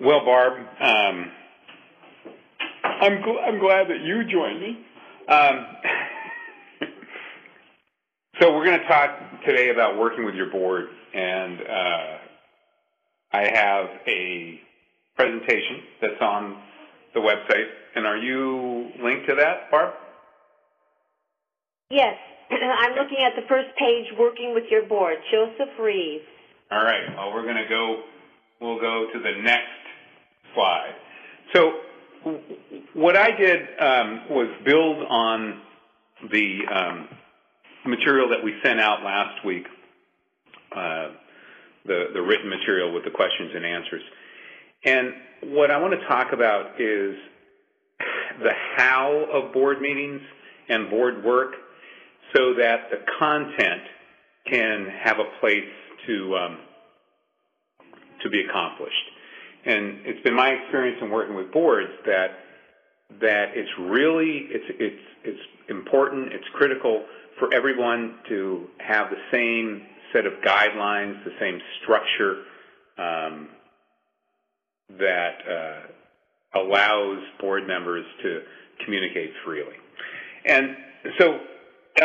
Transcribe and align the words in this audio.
Well, 0.00 0.24
Barb, 0.24 0.52
um, 0.80 1.32
I'm, 2.84 3.20
gl- 3.20 3.42
I'm 3.44 3.58
glad 3.58 3.88
that 3.88 4.00
you 4.00 4.22
joined 4.30 4.60
me. 4.60 4.78
Um, 5.26 5.66
so 8.40 8.54
we're 8.54 8.64
going 8.64 8.78
to 8.78 8.86
talk 8.86 9.10
today 9.44 9.70
about 9.70 9.98
working 9.98 10.24
with 10.24 10.36
your 10.36 10.52
board, 10.52 10.86
and 11.12 11.60
uh, 11.60 12.18
I 13.32 13.50
have 13.52 13.86
a 14.06 14.60
presentation 15.16 15.82
that's 16.00 16.20
on 16.20 16.62
the 17.14 17.20
website. 17.20 17.66
And 17.96 18.06
are 18.06 18.18
you 18.18 18.90
linked 19.02 19.28
to 19.30 19.34
that, 19.34 19.68
Barb? 19.72 19.94
Yes, 21.90 22.14
I'm 22.52 22.94
looking 22.94 23.18
at 23.18 23.34
the 23.34 23.48
first 23.48 23.74
page, 23.76 24.06
working 24.16 24.54
with 24.54 24.64
your 24.70 24.82
board, 24.86 25.16
Joseph 25.32 25.74
Reeves. 25.80 26.22
All 26.70 26.84
right. 26.84 27.16
Well, 27.16 27.32
we're 27.34 27.42
going 27.42 27.56
to 27.56 27.68
go. 27.68 28.02
We'll 28.60 28.80
go 28.80 29.08
to 29.12 29.18
the 29.18 29.42
next 29.42 29.87
slide. 30.54 30.94
So, 31.54 31.72
what 32.94 33.16
I 33.16 33.30
did 33.30 33.60
um, 33.80 34.20
was 34.30 34.48
build 34.64 35.06
on 35.08 35.60
the 36.30 36.58
um, 36.72 37.08
material 37.86 38.28
that 38.30 38.42
we 38.42 38.54
sent 38.62 38.80
out 38.80 39.02
last 39.04 39.44
week, 39.44 39.64
uh, 40.74 41.08
the 41.86 42.06
the 42.12 42.20
written 42.20 42.48
material 42.48 42.92
with 42.92 43.04
the 43.04 43.10
questions 43.10 43.52
and 43.54 43.64
answers. 43.64 44.02
And 44.84 45.12
what 45.54 45.70
I 45.70 45.78
want 45.78 45.98
to 45.98 46.06
talk 46.06 46.32
about 46.32 46.80
is 46.80 47.16
the 48.40 48.52
how 48.76 49.26
of 49.32 49.52
board 49.52 49.80
meetings 49.80 50.20
and 50.68 50.90
board 50.90 51.24
work 51.24 51.52
so 52.36 52.54
that 52.54 52.90
the 52.90 52.98
content 53.18 53.82
can 54.46 54.86
have 55.02 55.18
a 55.18 55.40
place 55.40 55.70
to 56.06 56.36
um, 56.36 56.58
to 58.22 58.30
be 58.30 58.44
accomplished. 58.48 58.94
And 59.64 59.98
it's 60.04 60.22
been 60.22 60.34
my 60.34 60.50
experience 60.50 60.98
in 61.02 61.10
working 61.10 61.34
with 61.34 61.52
boards 61.52 61.90
that 62.06 62.28
that 63.20 63.46
it's 63.54 63.70
really 63.78 64.46
it's 64.50 64.64
it's 64.78 65.02
it's 65.24 65.40
important, 65.68 66.32
it's 66.32 66.44
critical 66.54 67.04
for 67.38 67.52
everyone 67.54 68.16
to 68.28 68.66
have 68.78 69.10
the 69.10 69.16
same 69.32 69.82
set 70.12 70.26
of 70.26 70.32
guidelines, 70.44 71.22
the 71.24 71.32
same 71.40 71.60
structure 71.82 72.42
um, 72.98 73.48
that 74.98 75.38
uh, 75.48 76.58
allows 76.60 77.18
board 77.40 77.66
members 77.66 78.04
to 78.22 78.40
communicate 78.84 79.30
freely. 79.44 79.76
And 80.46 80.76
so 81.18 81.38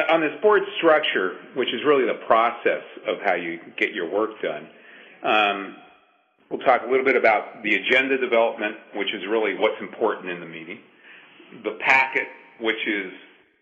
on 0.10 0.22
this 0.22 0.34
board 0.42 0.64
structure, 0.78 1.38
which 1.56 1.70
is 1.70 1.82
really 1.86 2.06
the 2.06 2.26
process 2.26 2.84
of 3.08 3.18
how 3.24 3.36
you 3.36 3.60
get 3.78 3.94
your 3.94 4.10
work 4.10 4.32
done, 4.42 4.68
um, 5.24 5.76
we'll 6.50 6.60
talk 6.60 6.82
a 6.86 6.90
little 6.90 7.06
bit 7.06 7.16
about 7.16 7.64
the 7.64 7.76
agenda 7.76 8.18
development, 8.18 8.76
which 8.96 9.14
is 9.14 9.22
really 9.30 9.56
what's 9.56 9.80
important 9.82 10.30
in 10.30 10.40
the 10.40 10.46
meeting, 10.46 10.80
the 11.64 11.78
packet, 11.80 12.28
which 12.60 12.88
is 12.88 13.12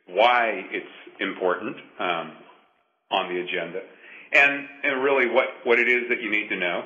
why 0.07 0.65
it's 0.71 0.85
important 1.19 1.77
um, 1.99 2.31
on 3.11 3.29
the 3.33 3.39
agenda, 3.39 3.81
and, 4.33 4.67
and 4.83 5.03
really 5.03 5.29
what, 5.29 5.47
what 5.63 5.79
it 5.79 5.87
is 5.87 6.09
that 6.09 6.21
you 6.21 6.29
need 6.29 6.49
to 6.49 6.57
know. 6.57 6.83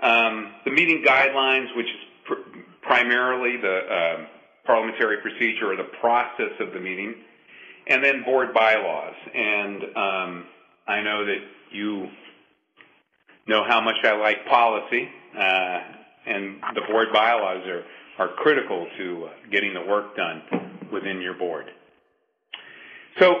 Um, 0.00 0.52
the 0.64 0.70
meeting 0.70 1.04
guidelines, 1.06 1.74
which 1.76 1.86
is 1.86 2.00
pr- 2.26 2.58
primarily 2.82 3.56
the 3.56 3.76
uh, 3.76 4.26
parliamentary 4.66 5.18
procedure 5.18 5.72
or 5.72 5.76
the 5.76 5.88
process 6.00 6.52
of 6.60 6.72
the 6.72 6.80
meeting, 6.80 7.14
and 7.86 8.02
then 8.02 8.24
board 8.24 8.52
bylaws. 8.54 9.14
And 9.34 9.82
um, 9.96 10.46
I 10.86 11.02
know 11.02 11.24
that 11.24 11.38
you 11.70 12.08
know 13.46 13.64
how 13.66 13.80
much 13.80 13.96
I 14.04 14.16
like 14.16 14.46
policy, 14.46 15.08
uh, 15.36 15.80
and 16.26 16.56
the 16.74 16.82
board 16.90 17.08
bylaws 17.12 17.66
are, 17.66 17.84
are 18.18 18.34
critical 18.36 18.86
to 18.98 19.26
uh, 19.26 19.30
getting 19.50 19.74
the 19.74 19.82
work 19.82 20.16
done 20.16 20.42
within 20.92 21.20
your 21.20 21.34
board. 21.34 21.66
So 23.18 23.36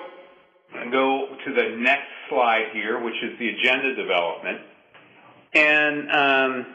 I 0.74 0.90
go 0.90 1.28
to 1.44 1.54
the 1.54 1.76
next 1.78 2.08
slide 2.28 2.66
here, 2.72 3.02
which 3.02 3.14
is 3.22 3.38
the 3.38 3.48
agenda 3.48 3.94
development. 3.94 4.60
And 5.54 6.10
um, 6.10 6.66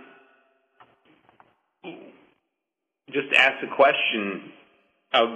just 3.11 3.33
ask 3.35 3.61
the 3.61 3.75
question 3.75 4.51
of 5.13 5.29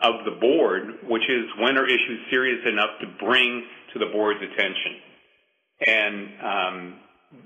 of 0.00 0.24
the 0.24 0.30
board, 0.40 0.82
which 1.08 1.28
is 1.28 1.44
when 1.58 1.76
are 1.76 1.84
issues 1.84 2.20
serious 2.30 2.60
enough 2.66 3.00
to 3.00 3.06
bring 3.24 3.64
to 3.92 3.98
the 3.98 4.06
board's 4.06 4.40
attention? 4.40 4.94
And 5.84 6.28
um, 6.40 6.94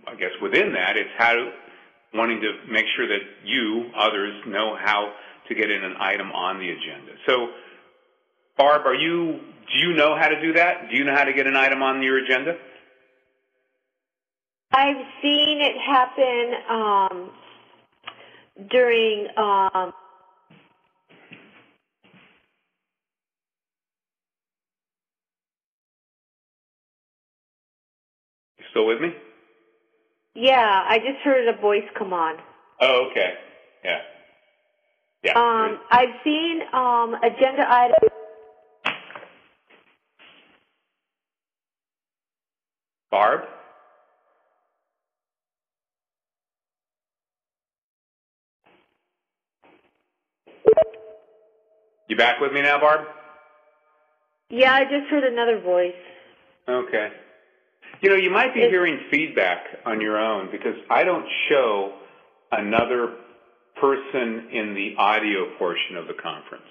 I 0.07 0.15
guess 0.15 0.31
within 0.41 0.73
that, 0.73 0.97
it's 0.97 1.11
how 1.19 1.51
wanting 2.15 2.41
to 2.41 2.73
make 2.73 2.85
sure 2.97 3.07
that 3.09 3.21
you, 3.45 3.91
others, 3.97 4.43
know 4.47 4.77
how 4.77 5.13
to 5.49 5.55
get 5.55 5.71
in 5.71 5.83
an 5.83 5.95
item 5.99 6.31
on 6.33 6.59
the 6.59 6.69
agenda. 6.71 7.13
So, 7.27 7.49
Barb, 8.57 8.87
are 8.87 8.95
you? 8.95 9.41
Do 9.73 9.79
you 9.79 9.95
know 9.95 10.17
how 10.19 10.29
to 10.29 10.41
do 10.41 10.53
that? 10.55 10.91
Do 10.91 10.97
you 10.97 11.05
know 11.05 11.15
how 11.15 11.25
to 11.25 11.33
get 11.33 11.47
an 11.47 11.57
item 11.57 11.83
on 11.83 12.03
your 12.03 12.25
agenda? 12.25 12.57
I've 14.73 15.05
seen 15.21 15.61
it 15.61 15.77
happen 15.79 16.55
um, 16.71 17.31
during 18.71 19.29
um, 19.37 19.93
Still 28.73 28.87
with 28.87 29.03
me? 29.03 29.09
Yeah, 30.35 30.85
I 30.89 30.99
just 30.99 31.19
heard 31.25 31.47
a 31.49 31.61
voice 31.61 31.85
come 31.97 32.13
on. 32.13 32.37
Oh, 32.81 33.09
okay. 33.11 33.35
Yeah. 33.85 33.99
Yeah. 35.23 35.33
Um, 35.39 35.79
I've 35.91 36.15
seen 36.25 36.63
um, 36.73 37.15
agenda 37.23 37.65
items. 37.69 38.09
Barb? 43.11 43.43
You 52.09 52.17
back 52.17 52.41
with 52.41 52.53
me 52.53 52.63
now, 52.63 52.81
Barb? 52.81 53.07
Yeah, 54.51 54.73
I 54.73 54.85
just 54.85 55.09
heard 55.11 55.25
another 55.25 55.61
voice. 55.61 55.95
Okay. 56.69 57.11
You 58.03 58.11
know, 58.11 58.17
you 58.17 58.31
might 58.31 58.53
be 58.53 58.61
hearing 58.61 58.99
feedback 59.11 59.65
on 59.87 60.01
your 60.01 60.19
own 60.19 60.51
because 60.51 60.75
I 60.91 61.05
don't 61.05 61.25
show 61.49 61.93
another 62.51 63.15
person 63.81 64.49
in 64.53 64.75
the 64.75 64.97
audio 64.99 65.57
portion 65.57 65.97
of 65.97 66.09
the 66.09 66.15
conference. 66.15 66.67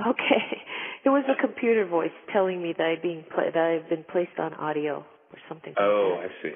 Okay. 0.00 0.58
It 1.04 1.10
was 1.10 1.24
a 1.28 1.40
computer 1.40 1.86
voice 1.86 2.10
telling 2.32 2.62
me 2.62 2.72
that 2.78 2.86
I 2.86 2.96
being 3.00 3.24
pla- 3.30 3.50
that 3.52 3.56
I've 3.56 3.88
been 3.90 4.04
placed 4.10 4.38
on 4.38 4.54
audio 4.54 5.04
or 5.32 5.38
something. 5.48 5.74
Oh, 5.78 6.18
I 6.18 6.28
see. 6.42 6.54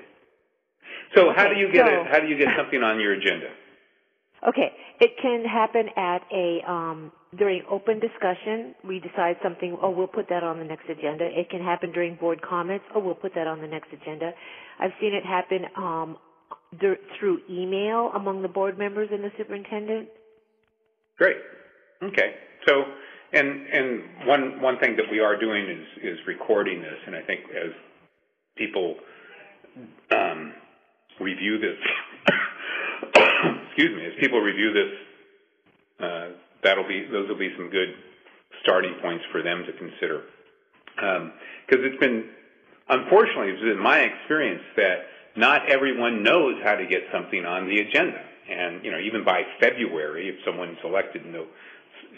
So 1.14 1.32
how 1.36 1.48
do 1.48 1.56
you 1.56 1.70
get 1.70 1.86
so- 1.86 2.00
a, 2.00 2.04
how 2.10 2.18
do 2.20 2.28
you 2.28 2.38
get 2.38 2.48
something 2.56 2.82
on 2.82 2.98
your 2.98 3.12
agenda? 3.12 3.50
Okay, 4.46 4.70
it 5.00 5.10
can 5.20 5.44
happen 5.44 5.88
at 5.96 6.22
a 6.32 6.60
um, 6.70 7.12
during 7.36 7.62
open 7.68 7.98
discussion. 7.98 8.74
We 8.86 9.00
decide 9.00 9.36
something. 9.42 9.76
Oh, 9.82 9.90
we'll 9.90 10.06
put 10.06 10.28
that 10.28 10.44
on 10.44 10.58
the 10.58 10.64
next 10.64 10.88
agenda. 10.88 11.26
It 11.26 11.50
can 11.50 11.60
happen 11.60 11.90
during 11.90 12.14
board 12.14 12.40
comments. 12.40 12.84
Oh, 12.94 13.00
we'll 13.00 13.16
put 13.16 13.34
that 13.34 13.48
on 13.48 13.60
the 13.60 13.66
next 13.66 13.88
agenda. 13.92 14.30
I've 14.78 14.92
seen 15.00 15.12
it 15.12 15.24
happen 15.24 15.64
um, 15.76 16.16
through 17.18 17.40
email 17.50 18.12
among 18.14 18.42
the 18.42 18.48
board 18.48 18.78
members 18.78 19.08
and 19.10 19.24
the 19.24 19.30
superintendent. 19.36 20.08
Great. 21.18 21.36
Okay. 22.02 22.34
So, 22.66 22.84
and 23.32 23.48
and 23.48 24.02
one 24.26 24.62
one 24.62 24.78
thing 24.78 24.94
that 24.96 25.06
we 25.10 25.18
are 25.18 25.38
doing 25.38 25.64
is 25.68 26.12
is 26.12 26.18
recording 26.28 26.80
this, 26.80 26.98
and 27.06 27.16
I 27.16 27.22
think 27.22 27.40
as 27.50 27.72
people 28.56 28.94
um, 30.12 30.52
review 31.20 31.58
this, 31.58 31.76
excuse 33.78 33.96
me, 33.96 34.06
as 34.06 34.12
people 34.18 34.40
review 34.40 34.72
this, 34.72 36.04
uh, 36.04 36.28
that'll 36.64 36.88
be 36.88 37.06
those 37.12 37.28
will 37.28 37.38
be 37.38 37.54
some 37.56 37.70
good 37.70 37.94
starting 38.60 38.92
points 39.00 39.24
for 39.30 39.40
them 39.40 39.64
to 39.66 39.72
consider. 39.72 40.22
Because 40.96 41.84
it's 41.86 42.00
been, 42.00 42.24
unfortunately, 42.88 43.52
it's 43.52 43.62
been 43.62 43.78
my 43.78 44.00
experience 44.00 44.62
that 44.76 45.06
not 45.36 45.70
everyone 45.70 46.24
knows 46.24 46.56
how 46.64 46.74
to 46.74 46.86
get 46.86 47.02
something 47.12 47.44
on 47.44 47.68
the 47.68 47.78
agenda. 47.78 48.20
And, 48.50 48.84
you 48.84 48.90
know, 48.90 48.98
even 48.98 49.24
by 49.24 49.42
February, 49.60 50.28
if 50.28 50.44
someone's 50.44 50.78
elected 50.82 51.24
in, 51.24 51.36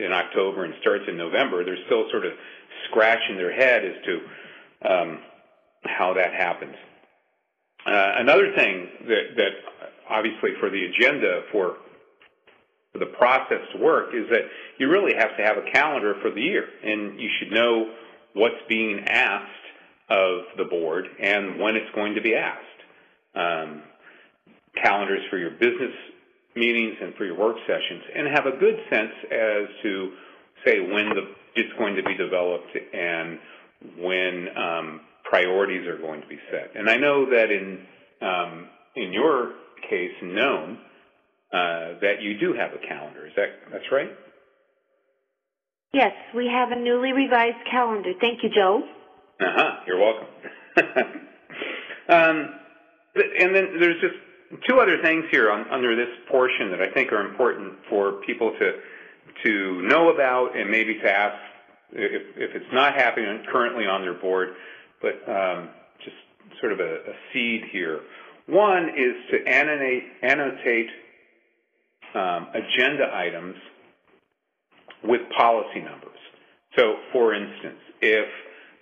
in 0.02 0.12
October 0.12 0.64
and 0.64 0.72
starts 0.80 1.04
in 1.08 1.18
November, 1.18 1.62
they're 1.62 1.84
still 1.84 2.08
sort 2.10 2.24
of 2.24 2.32
scratching 2.88 3.36
their 3.36 3.52
head 3.52 3.84
as 3.84 3.96
to 4.06 4.90
um, 4.90 5.18
how 5.84 6.14
that 6.14 6.32
happens. 6.32 6.76
Uh, 7.86 8.12
another 8.18 8.52
thing 8.54 8.88
that, 9.08 9.36
that 9.36 9.50
obviously 10.08 10.50
for 10.60 10.70
the 10.70 10.84
agenda 10.84 11.42
for 11.52 11.76
for 12.92 12.98
the 12.98 13.06
process 13.06 13.60
to 13.72 13.78
work 13.78 14.14
is 14.14 14.28
that 14.30 14.42
you 14.78 14.88
really 14.88 15.14
have 15.14 15.36
to 15.36 15.44
have 15.44 15.56
a 15.56 15.70
calendar 15.70 16.14
for 16.20 16.30
the 16.30 16.40
year, 16.40 16.64
and 16.82 17.20
you 17.20 17.30
should 17.38 17.52
know 17.52 17.92
what's 18.34 18.60
being 18.68 19.04
asked 19.06 19.46
of 20.08 20.42
the 20.56 20.64
board 20.64 21.06
and 21.20 21.60
when 21.60 21.76
it's 21.76 21.90
going 21.94 22.14
to 22.14 22.20
be 22.20 22.34
asked. 22.34 22.66
Um, 23.34 23.82
calendars 24.82 25.22
for 25.30 25.38
your 25.38 25.50
business 25.50 25.94
meetings 26.56 26.96
and 27.00 27.14
for 27.14 27.24
your 27.24 27.38
work 27.38 27.56
sessions, 27.66 28.02
and 28.14 28.26
have 28.28 28.46
a 28.46 28.56
good 28.58 28.76
sense 28.90 29.12
as 29.30 29.68
to, 29.82 30.12
say, 30.64 30.80
when 30.80 31.10
the, 31.10 31.32
it's 31.54 31.72
going 31.78 31.94
to 31.94 32.02
be 32.02 32.16
developed 32.16 32.76
and 32.92 33.38
when 33.98 34.48
um, 34.56 35.00
priorities 35.30 35.86
are 35.86 35.96
going 35.96 36.20
to 36.20 36.26
be 36.26 36.38
set. 36.50 36.72
And 36.74 36.90
I 36.90 36.96
know 36.96 37.30
that 37.30 37.50
in 37.50 37.86
um, 38.20 38.68
in 38.96 39.12
your 39.12 39.52
case, 39.88 40.10
known 40.22 40.78
uh, 41.52 42.00
that 42.02 42.20
you 42.20 42.38
do 42.38 42.52
have 42.52 42.72
a 42.72 42.86
calendar. 42.86 43.26
Is 43.26 43.32
that 43.36 43.48
that's 43.72 43.90
right? 43.90 44.10
Yes, 45.92 46.12
we 46.36 46.46
have 46.46 46.70
a 46.72 46.76
newly 46.76 47.12
revised 47.12 47.64
calendar. 47.70 48.12
Thank 48.20 48.42
you, 48.42 48.50
Joe. 48.50 48.82
Uh 49.40 49.44
huh. 49.54 49.70
You're 49.86 49.98
welcome. 49.98 50.26
um, 52.08 52.54
and 53.14 53.54
then 53.54 53.78
there's 53.80 54.00
just 54.00 54.14
two 54.68 54.80
other 54.80 55.00
things 55.02 55.24
here 55.30 55.50
on, 55.50 55.68
under 55.70 55.96
this 55.96 56.08
portion 56.30 56.70
that 56.70 56.80
I 56.82 56.92
think 56.92 57.12
are 57.12 57.26
important 57.26 57.74
for 57.88 58.20
people 58.26 58.52
to 58.58 58.72
to 59.44 59.82
know 59.82 60.12
about 60.12 60.56
and 60.56 60.70
maybe 60.70 60.94
to 60.94 61.10
ask 61.10 61.36
if, 61.92 62.22
if 62.36 62.54
it's 62.54 62.72
not 62.72 62.94
happening 62.94 63.44
currently 63.50 63.86
on 63.86 64.02
their 64.02 64.14
board, 64.14 64.50
but 65.00 65.28
um, 65.30 65.68
just 66.04 66.16
sort 66.60 66.72
of 66.72 66.80
a, 66.80 66.94
a, 66.94 67.14
seed 67.32 67.62
here. 67.72 68.00
One 68.46 68.90
is 68.90 69.14
to 69.30 69.46
annotate, 69.46 70.04
annotate 70.22 70.88
um, 72.14 72.48
agenda 72.54 73.10
items 73.14 73.56
with 75.04 75.20
policy 75.36 75.80
numbers. 75.80 76.18
So, 76.76 76.96
for 77.12 77.34
instance, 77.34 77.78
if 78.00 78.26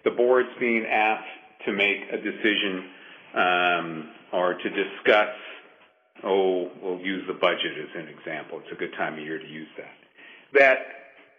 the 0.04 0.10
board's 0.10 0.48
being 0.58 0.84
asked 0.86 1.26
to 1.66 1.72
make 1.72 1.98
a 2.12 2.16
decision 2.16 2.84
um, 3.34 4.10
or 4.32 4.54
to 4.54 4.70
discuss, 4.70 5.34
oh, 6.24 6.70
we'll 6.82 7.00
use 7.00 7.24
the 7.26 7.34
budget 7.34 7.72
as 7.78 8.02
an 8.02 8.08
example. 8.08 8.60
It's 8.60 8.72
a 8.72 8.76
good 8.76 8.94
time 8.96 9.14
of 9.14 9.20
year 9.20 9.38
to 9.38 9.46
use 9.46 9.68
that. 9.76 9.94
That 10.54 10.78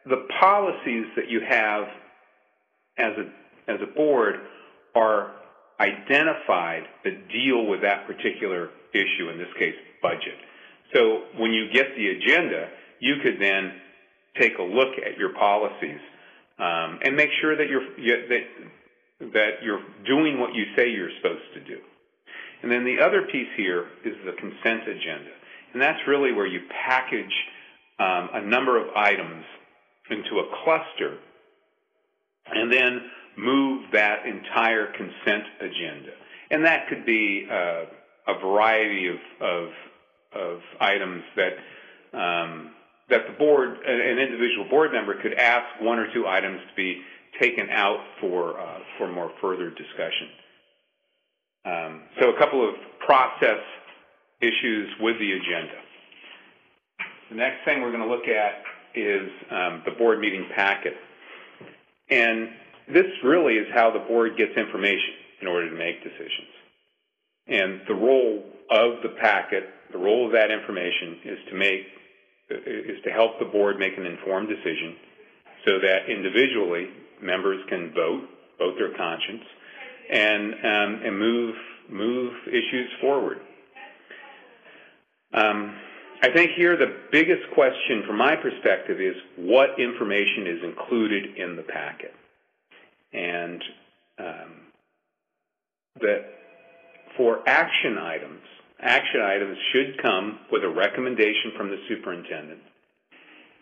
the 0.06 0.28
policies 0.40 1.06
that 1.16 1.30
you 1.30 1.42
have 1.48 1.86
as 2.98 3.14
a, 3.18 3.72
as 3.72 3.80
a 3.82 3.96
board 3.96 4.36
are 5.00 5.32
identified 5.80 6.84
that 7.04 7.30
deal 7.30 7.66
with 7.66 7.82
that 7.82 8.06
particular 8.06 8.70
issue, 8.94 9.30
in 9.30 9.38
this 9.38 9.54
case, 9.58 9.76
budget. 10.02 10.36
So 10.94 11.24
when 11.38 11.52
you 11.52 11.72
get 11.72 11.96
the 11.96 12.10
agenda, 12.10 12.70
you 13.00 13.16
could 13.24 13.40
then 13.40 13.74
take 14.40 14.58
a 14.58 14.64
look 14.64 14.94
at 15.06 15.18
your 15.18 15.34
policies 15.34 16.00
um, 16.58 17.00
and 17.04 17.16
make 17.16 17.30
sure 17.42 17.56
that 17.56 17.68
you're 17.70 17.86
that 18.28 19.32
that 19.34 19.52
you're 19.64 19.84
doing 20.06 20.40
what 20.40 20.54
you 20.54 20.66
say 20.76 20.90
you're 20.90 21.12
supposed 21.22 21.54
to 21.54 21.62
do. 21.62 21.80
And 22.62 22.72
then 22.72 22.84
the 22.84 23.00
other 23.00 23.24
piece 23.32 23.48
here 23.56 23.86
is 24.04 24.16
the 24.26 24.34
consent 24.34 24.88
agenda, 24.88 25.32
and 25.74 25.82
that's 25.82 26.00
really 26.08 26.34
where 26.34 26.48
you 26.48 26.62
package 26.86 27.34
um, 28.00 28.30
a 28.34 28.42
number 28.42 28.78
of 28.78 28.94
items 28.96 29.46
into 30.10 30.40
a 30.40 30.64
cluster, 30.64 31.18
and 32.48 32.72
then 32.72 33.02
move 33.40 33.86
that 33.94 34.26
entire 34.26 34.88
consent 34.94 35.44
agenda. 35.60 36.12
And 36.52 36.66
that 36.66 36.88
could 36.88 37.06
be 37.06 37.48
uh, 37.50 37.86
a 38.28 38.40
variety 38.42 39.08
of, 39.08 39.18
of, 39.42 39.70
of 40.34 40.60
items 40.80 41.24
that 41.36 41.54
um, 42.18 42.72
that 43.10 43.22
the 43.28 43.34
board, 43.34 43.78
an 43.86 44.20
individual 44.20 44.68
board 44.70 44.92
member, 44.92 45.20
could 45.22 45.34
ask 45.34 45.66
one 45.82 46.00
or 46.00 46.14
two 46.14 46.28
items 46.28 46.60
to 46.70 46.76
be 46.76 47.02
taken 47.42 47.70
out 47.70 48.00
for 48.22 48.60
uh, 48.60 48.80
for 48.98 49.12
more 49.12 49.32
further 49.42 49.70
discussion. 49.70 50.30
Um, 51.66 52.02
so, 52.20 52.30
a 52.30 52.40
couple 52.40 52.68
of 52.68 52.76
process 53.06 53.60
issues 54.42 54.90
with 55.00 55.18
the 55.20 55.32
agenda. 55.32 55.76
The 57.30 57.36
next 57.36 57.66
thing 57.66 57.82
we're 57.82 57.92
going 57.92 58.08
to 58.08 58.10
look 58.10 58.28
at 58.28 58.64
is 58.96 59.30
um, 59.52 59.84
the 59.86 59.92
board 59.98 60.20
meeting 60.20 60.46
packet, 60.56 60.94
and 62.10 62.50
this 62.94 63.06
really 63.24 63.56
is 63.56 63.68
how 63.74 63.92
the 63.92 64.00
board 64.00 64.38
gets 64.38 64.58
information 64.58 65.14
in 65.42 65.48
order 65.48 65.70
to 65.70 65.76
make 65.76 66.04
decisions. 66.04 66.54
And 67.48 67.82
the 67.88 67.96
role 67.96 68.44
of 68.72 69.02
the 69.04 69.16
packet, 69.22 69.64
the 69.92 69.98
role 69.98 70.26
of 70.26 70.34
that 70.34 70.52
information 70.52 71.18
is 71.26 71.40
to 71.50 71.56
make 71.56 71.82
is 72.50 72.98
to 73.04 73.12
help 73.12 73.38
the 73.38 73.46
board 73.46 73.78
make 73.78 73.96
an 73.98 74.06
informed 74.06 74.50
decision 74.50 74.96
so 75.66 75.78
that 75.80 76.10
individually 76.10 76.88
members 77.22 77.60
can 77.70 77.94
vote, 77.94 78.28
vote 78.58 78.74
their 78.78 78.96
conscience, 78.98 79.44
and 80.12 80.54
um, 80.54 81.02
and 81.06 81.20
move 81.20 81.56
move 81.90 82.34
issues 82.48 82.90
forward. 83.02 83.40
Um, 85.34 85.76
I 86.22 86.30
think 86.32 86.52
here 86.58 86.76
the 86.76 86.98
biggest 87.12 87.44
question 87.54 88.04
from 88.06 88.18
my 88.18 88.36
perspective 88.36 89.00
is 89.00 89.16
what 89.38 89.80
information 89.80 90.48
is 90.48 90.64
included 90.64 91.38
in 91.38 91.56
the 91.56 91.64
packet 91.64 92.14
and 93.14 93.64
um, 94.20 94.52
that 96.02 96.26
for 97.18 97.48
action 97.48 97.98
items, 97.98 98.42
action 98.82 99.22
items 99.22 99.58
should 99.74 100.02
come 100.02 100.40
with 100.52 100.64
a 100.64 100.70
recommendation 100.70 101.52
from 101.58 101.70
the 101.70 101.78
superintendent 101.88 102.60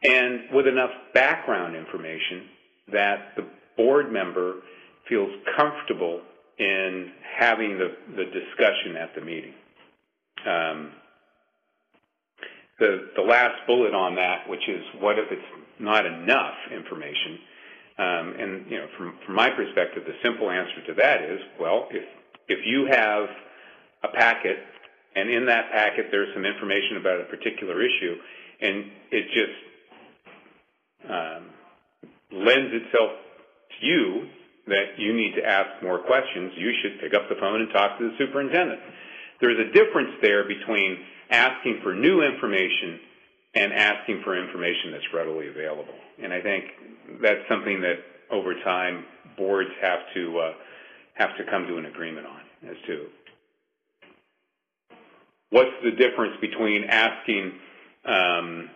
and 0.03 0.41
with 0.53 0.67
enough 0.67 0.91
background 1.13 1.75
information 1.75 2.49
that 2.91 3.33
the 3.35 3.45
board 3.75 4.11
member 4.11 4.55
feels 5.09 5.31
comfortable 5.57 6.21
in 6.59 7.11
having 7.39 7.77
the, 7.77 7.95
the 8.15 8.25
discussion 8.25 8.97
at 8.97 9.13
the 9.15 9.21
meeting. 9.21 9.53
Um, 10.45 10.91
the, 12.79 13.09
the 13.15 13.21
last 13.21 13.55
bullet 13.65 13.93
on 13.93 14.15
that, 14.15 14.47
which 14.47 14.67
is 14.67 14.83
what 14.99 15.17
if 15.17 15.31
it's 15.31 15.41
not 15.79 16.05
enough 16.05 16.53
information, 16.71 17.39
um, 17.97 18.35
and 18.37 18.69
you 18.69 18.77
know, 18.77 18.87
from, 18.97 19.17
from 19.25 19.35
my 19.35 19.49
perspective, 19.49 20.03
the 20.05 20.13
simple 20.23 20.49
answer 20.51 20.85
to 20.87 20.93
that 20.95 21.23
is, 21.23 21.39
well, 21.59 21.87
if 21.89 22.03
if 22.47 22.59
you 22.65 22.87
have 22.91 23.25
a 24.03 24.09
packet, 24.15 24.57
and 25.15 25.29
in 25.29 25.45
that 25.47 25.71
packet 25.71 26.07
there's 26.11 26.33
some 26.33 26.45
information 26.45 26.97
about 26.97 27.19
a 27.21 27.25
particular 27.25 27.81
issue, 27.81 28.15
and 28.61 28.85
it 29.11 29.25
just 29.33 29.57
um, 31.09 31.49
lends 32.31 32.71
itself 32.73 33.11
to 33.79 33.85
you 33.85 34.27
that 34.67 34.99
you 34.99 35.13
need 35.13 35.33
to 35.35 35.43
ask 35.43 35.81
more 35.81 35.99
questions, 35.99 36.51
you 36.57 36.71
should 36.81 36.99
pick 36.99 37.13
up 37.13 37.29
the 37.29 37.35
phone 37.39 37.61
and 37.61 37.71
talk 37.71 37.97
to 37.97 38.11
the 38.11 38.15
superintendent. 38.19 38.79
There's 39.39 39.57
a 39.57 39.71
difference 39.71 40.11
there 40.21 40.43
between 40.43 40.97
asking 41.31 41.79
for 41.83 41.95
new 41.95 42.21
information 42.21 42.99
and 43.57 43.73
asking 43.73 44.21
for 44.23 44.37
information 44.37 44.91
that's 44.91 45.13
readily 45.13 45.47
available. 45.47 45.95
And 46.21 46.31
I 46.31 46.41
think 46.41 46.65
that's 47.21 47.41
something 47.49 47.81
that 47.81 47.95
over 48.31 48.53
time 48.63 49.05
boards 49.37 49.71
have 49.81 49.99
to 50.13 50.39
uh, 50.39 50.51
have 51.15 51.35
to 51.37 51.43
come 51.49 51.65
to 51.67 51.77
an 51.77 51.85
agreement 51.85 52.27
on 52.27 52.69
as 52.69 52.77
to 52.85 53.07
what's 55.49 55.71
the 55.83 55.91
difference 55.91 56.35
between 56.39 56.83
asking 56.83 57.53
um, 58.05 58.69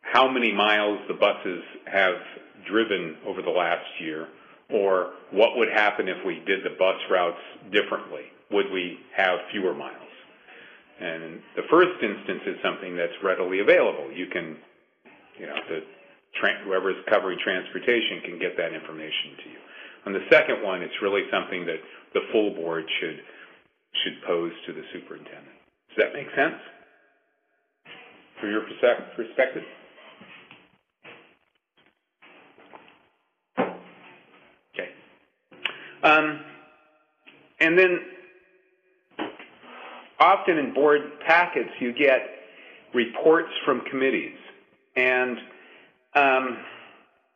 how 0.00 0.28
many 0.30 0.52
miles 0.52 0.98
the 1.08 1.14
buses 1.14 1.62
have 1.86 2.16
driven 2.68 3.16
over 3.26 3.42
the 3.42 3.50
last 3.50 3.86
year, 4.00 4.26
or 4.70 5.12
what 5.30 5.56
would 5.56 5.68
happen 5.72 6.08
if 6.08 6.16
we 6.26 6.42
did 6.46 6.64
the 6.64 6.74
bus 6.78 6.96
routes 7.10 7.38
differently? 7.70 8.22
Would 8.50 8.72
we 8.72 8.98
have 9.16 9.38
fewer 9.52 9.74
miles? 9.74 10.05
And 11.00 11.40
the 11.56 11.68
first 11.70 11.92
instance 12.02 12.42
is 12.46 12.56
something 12.64 12.96
that's 12.96 13.12
readily 13.22 13.60
available. 13.60 14.10
You 14.10 14.26
can, 14.32 14.56
you 15.38 15.46
know, 15.46 15.56
the 15.68 15.80
tra- 16.40 16.64
whoever's 16.64 16.96
covering 17.08 17.38
transportation 17.44 18.24
can 18.24 18.38
get 18.38 18.56
that 18.56 18.72
information 18.72 19.36
to 19.44 19.46
you. 19.50 19.60
On 20.06 20.12
the 20.12 20.24
second 20.30 20.62
one, 20.62 20.82
it's 20.82 20.96
really 21.02 21.22
something 21.30 21.66
that 21.66 21.80
the 22.14 22.20
full 22.32 22.54
board 22.54 22.84
should 23.00 23.20
should 24.04 24.22
pose 24.26 24.52
to 24.66 24.72
the 24.72 24.82
superintendent. 24.92 25.56
Does 25.88 26.04
that 26.04 26.12
make 26.12 26.28
sense 26.36 26.60
from 28.40 28.50
your 28.50 28.62
perspective? 29.16 29.62
Okay. 34.74 34.90
Um, 36.02 36.40
and 37.60 37.78
then 37.78 37.98
often 40.18 40.58
in 40.58 40.74
board 40.74 41.00
packets 41.26 41.70
you 41.80 41.92
get 41.92 42.20
reports 42.94 43.50
from 43.64 43.82
committees. 43.90 44.36
And 44.96 45.38
um, 46.14 46.58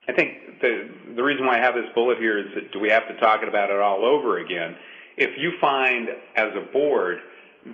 I 0.08 0.12
think 0.16 0.60
the, 0.60 0.88
the 1.16 1.22
reason 1.22 1.46
why 1.46 1.58
I 1.58 1.60
have 1.60 1.74
this 1.74 1.84
bullet 1.94 2.18
here 2.18 2.38
is 2.38 2.46
that 2.54 2.72
do 2.72 2.80
we 2.80 2.88
have 2.90 3.06
to 3.08 3.16
talk 3.18 3.40
about 3.46 3.70
it 3.70 3.78
all 3.78 4.04
over 4.04 4.38
again? 4.38 4.76
If 5.16 5.30
you 5.38 5.52
find 5.60 6.08
as 6.36 6.48
a 6.56 6.72
board 6.72 7.18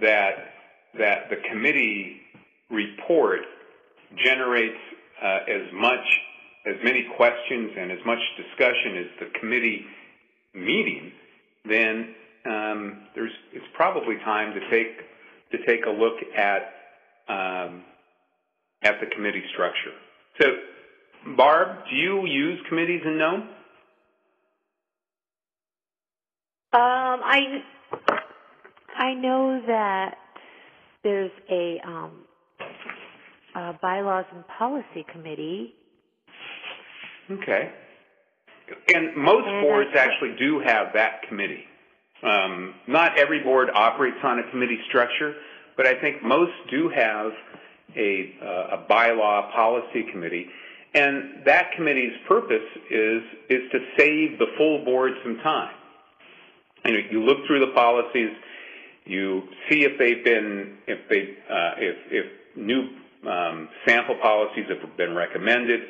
that 0.01 0.53
that 0.99 1.29
the 1.31 1.37
committee 1.51 2.21
report 2.71 3.41
generates 4.25 4.79
uh, 5.23 5.39
as 5.49 5.73
much 5.75 6.05
as 6.67 6.75
many 6.83 7.07
questions 7.17 7.71
and 7.79 7.93
as 7.93 7.99
much 8.05 8.19
discussion 8.37 8.97
as 8.97 9.07
the 9.21 9.39
committee 9.39 9.85
meeting, 10.55 11.13
then 11.69 12.15
um, 12.49 13.03
there's 13.15 13.33
it's 13.53 13.67
probably 13.75 14.17
time 14.25 14.55
to 14.55 14.61
take 14.71 14.99
to 15.53 15.67
take 15.67 15.87
a 15.87 15.91
look 15.91 16.15
at 16.37 16.73
um, 17.29 17.83
at 18.83 19.01
the 19.01 19.07
committee 19.15 19.45
structure. 19.53 19.93
So, 20.41 20.47
Barb, 21.37 21.85
do 21.91 21.97
you 21.97 22.27
use 22.27 22.61
committees 22.69 23.03
in 23.05 23.19
Nome? 23.19 23.49
Um, 26.73 27.21
I 27.25 27.63
I 28.97 29.15
know 29.15 29.63
that 29.67 30.17
there's 31.03 31.31
a, 31.51 31.81
um, 31.87 32.11
a 33.55 33.73
bylaws 33.81 34.25
and 34.35 34.45
policy 34.59 35.05
committee. 35.13 35.75
Okay. 37.31 37.71
And 38.93 39.17
most 39.17 39.47
And 39.47 39.63
boards 39.63 39.91
actually 39.97 40.35
do 40.39 40.61
have 40.65 40.89
that 40.95 41.23
committee. 41.29 41.65
Um, 42.27 42.75
not 42.89 43.19
every 43.19 43.43
board 43.43 43.69
operates 43.73 44.19
on 44.25 44.41
a 44.41 44.51
committee 44.51 44.81
structure, 44.89 45.35
but 45.77 45.87
I 45.87 45.95
think 46.01 46.23
most 46.23 46.53
do 46.71 46.89
have 46.89 47.33
a, 47.97 48.35
uh, 48.43 48.77
a 48.77 48.87
bylaw 48.91 49.53
policy 49.53 50.05
committee. 50.11 50.47
And 50.95 51.45
that 51.45 51.73
committee's 51.77 52.15
purpose 52.27 52.67
is, 52.91 53.23
is 53.49 53.71
to 53.71 53.79
save 53.99 54.39
the 54.39 54.47
full 54.57 54.85
board 54.85 55.13
some 55.23 55.37
time. 55.39 55.75
You 56.85 56.93
know, 56.93 56.99
you 57.11 57.23
look 57.23 57.39
through 57.47 57.61
the 57.61 57.73
policies, 57.73 58.31
you 59.05 59.43
see 59.69 59.85
if 59.85 59.99
they've 59.99 60.25
been, 60.25 60.79
if 60.87 61.09
they, 61.09 61.37
uh, 61.49 61.75
if, 61.79 61.97
if 62.11 62.57
new 62.57 62.89
um, 63.29 63.69
sample 63.87 64.17
policies 64.21 64.65
have 64.69 64.97
been 64.97 65.15
recommended. 65.15 65.81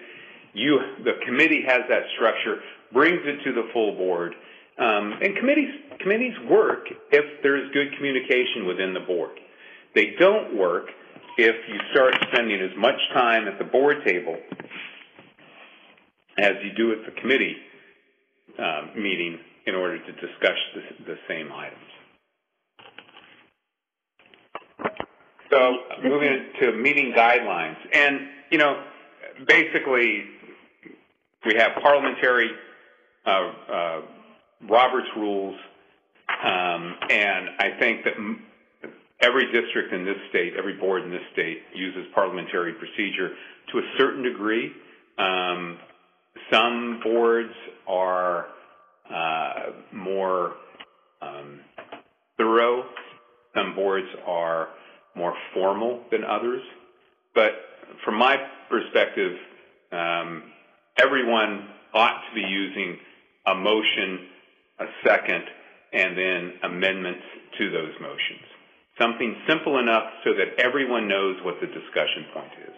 You, 0.55 0.81
the 1.05 1.12
committee 1.25 1.62
has 1.66 1.83
that 1.88 2.02
structure, 2.16 2.61
brings 2.93 3.21
it 3.25 3.45
to 3.45 3.52
the 3.52 3.69
full 3.73 3.95
board, 3.97 4.35
um, 4.78 5.14
and 5.23 5.37
committees 5.37 5.71
committees 6.00 6.35
work 6.50 6.87
if 7.11 7.42
there's 7.42 7.71
good 7.73 7.88
communication 7.97 8.66
within 8.66 8.95
the 8.95 9.00
board. 9.00 9.38
They 9.95 10.14
don't 10.18 10.56
work 10.56 10.87
if 11.38 11.56
you 11.68 11.78
start 11.92 12.14
spending 12.33 12.61
as 12.61 12.76
much 12.76 12.99
time 13.14 13.49
at 13.49 13.59
the 13.59 13.64
board 13.64 13.99
table 14.06 14.37
as 16.38 16.52
you 16.62 16.73
do 16.76 16.92
at 16.92 16.99
the 17.06 17.21
committee 17.21 17.56
um, 18.59 18.90
meeting 18.95 19.38
in 19.66 19.75
order 19.75 19.99
to 19.99 20.12
discuss 20.12 20.56
the, 20.75 21.04
the 21.04 21.16
same 21.28 21.50
items. 21.52 21.80
So 25.50 25.78
moving 26.02 26.47
to 26.61 26.73
meeting 26.73 27.12
guidelines, 27.16 27.76
and 27.92 28.21
you 28.50 28.59
know, 28.59 28.83
basically, 29.47 30.25
we 31.45 31.54
have 31.54 31.73
parliamentary 31.83 32.50
uh, 33.25 33.52
uh, 33.71 34.00
Roberts 34.68 35.08
rules, 35.16 35.56
um, 36.44 36.94
and 37.10 37.48
I 37.58 37.70
think 37.78 38.04
that 38.04 38.14
every 39.20 39.46
district 39.52 39.92
in 39.92 40.04
this 40.04 40.16
state, 40.30 40.54
every 40.58 40.75
board 40.75 41.02
in 41.02 41.10
this 41.10 41.22
state, 41.32 41.58
uses 41.75 42.06
parliamentary 42.14 42.75
procedure 42.75 43.30
to 43.72 43.78
a 43.78 43.82
certain 43.98 44.22
degree. 44.22 44.72
Um, 45.18 45.78
some 46.52 47.00
boards 47.02 47.52
are 47.86 48.46
uh, 49.12 49.72
more 49.92 50.54
um, 51.22 51.60
thorough. 52.36 52.84
Some 53.54 53.75
boards 53.75 54.08
are 54.26 54.68
more 55.14 55.34
formal 55.54 56.02
than 56.10 56.25
others. 56.25 56.62
But 57.34 57.52
from 58.04 58.18
my 58.18 58.36
perspective, 58.68 59.32
um, 59.92 60.42
everyone 60.98 61.68
ought 61.94 62.20
to 62.28 62.34
be 62.34 62.46
using 62.46 62.98
a 63.46 63.54
motion, 63.54 64.26
a 64.78 64.87
second, 65.04 65.45
and 65.92 66.16
then 66.16 66.52
amendments 66.62 67.25
to 67.59 67.71
those 67.71 67.92
motions. 68.00 68.45
Something 69.00 69.37
simple 69.49 69.78
enough 69.78 70.04
so 70.25 70.30
that 70.35 70.59
everyone 70.59 71.09
knows 71.09 71.37
what 71.42 71.56
the 71.61 71.66
discussion 71.66 72.26
point 72.33 72.52
is. 72.66 72.75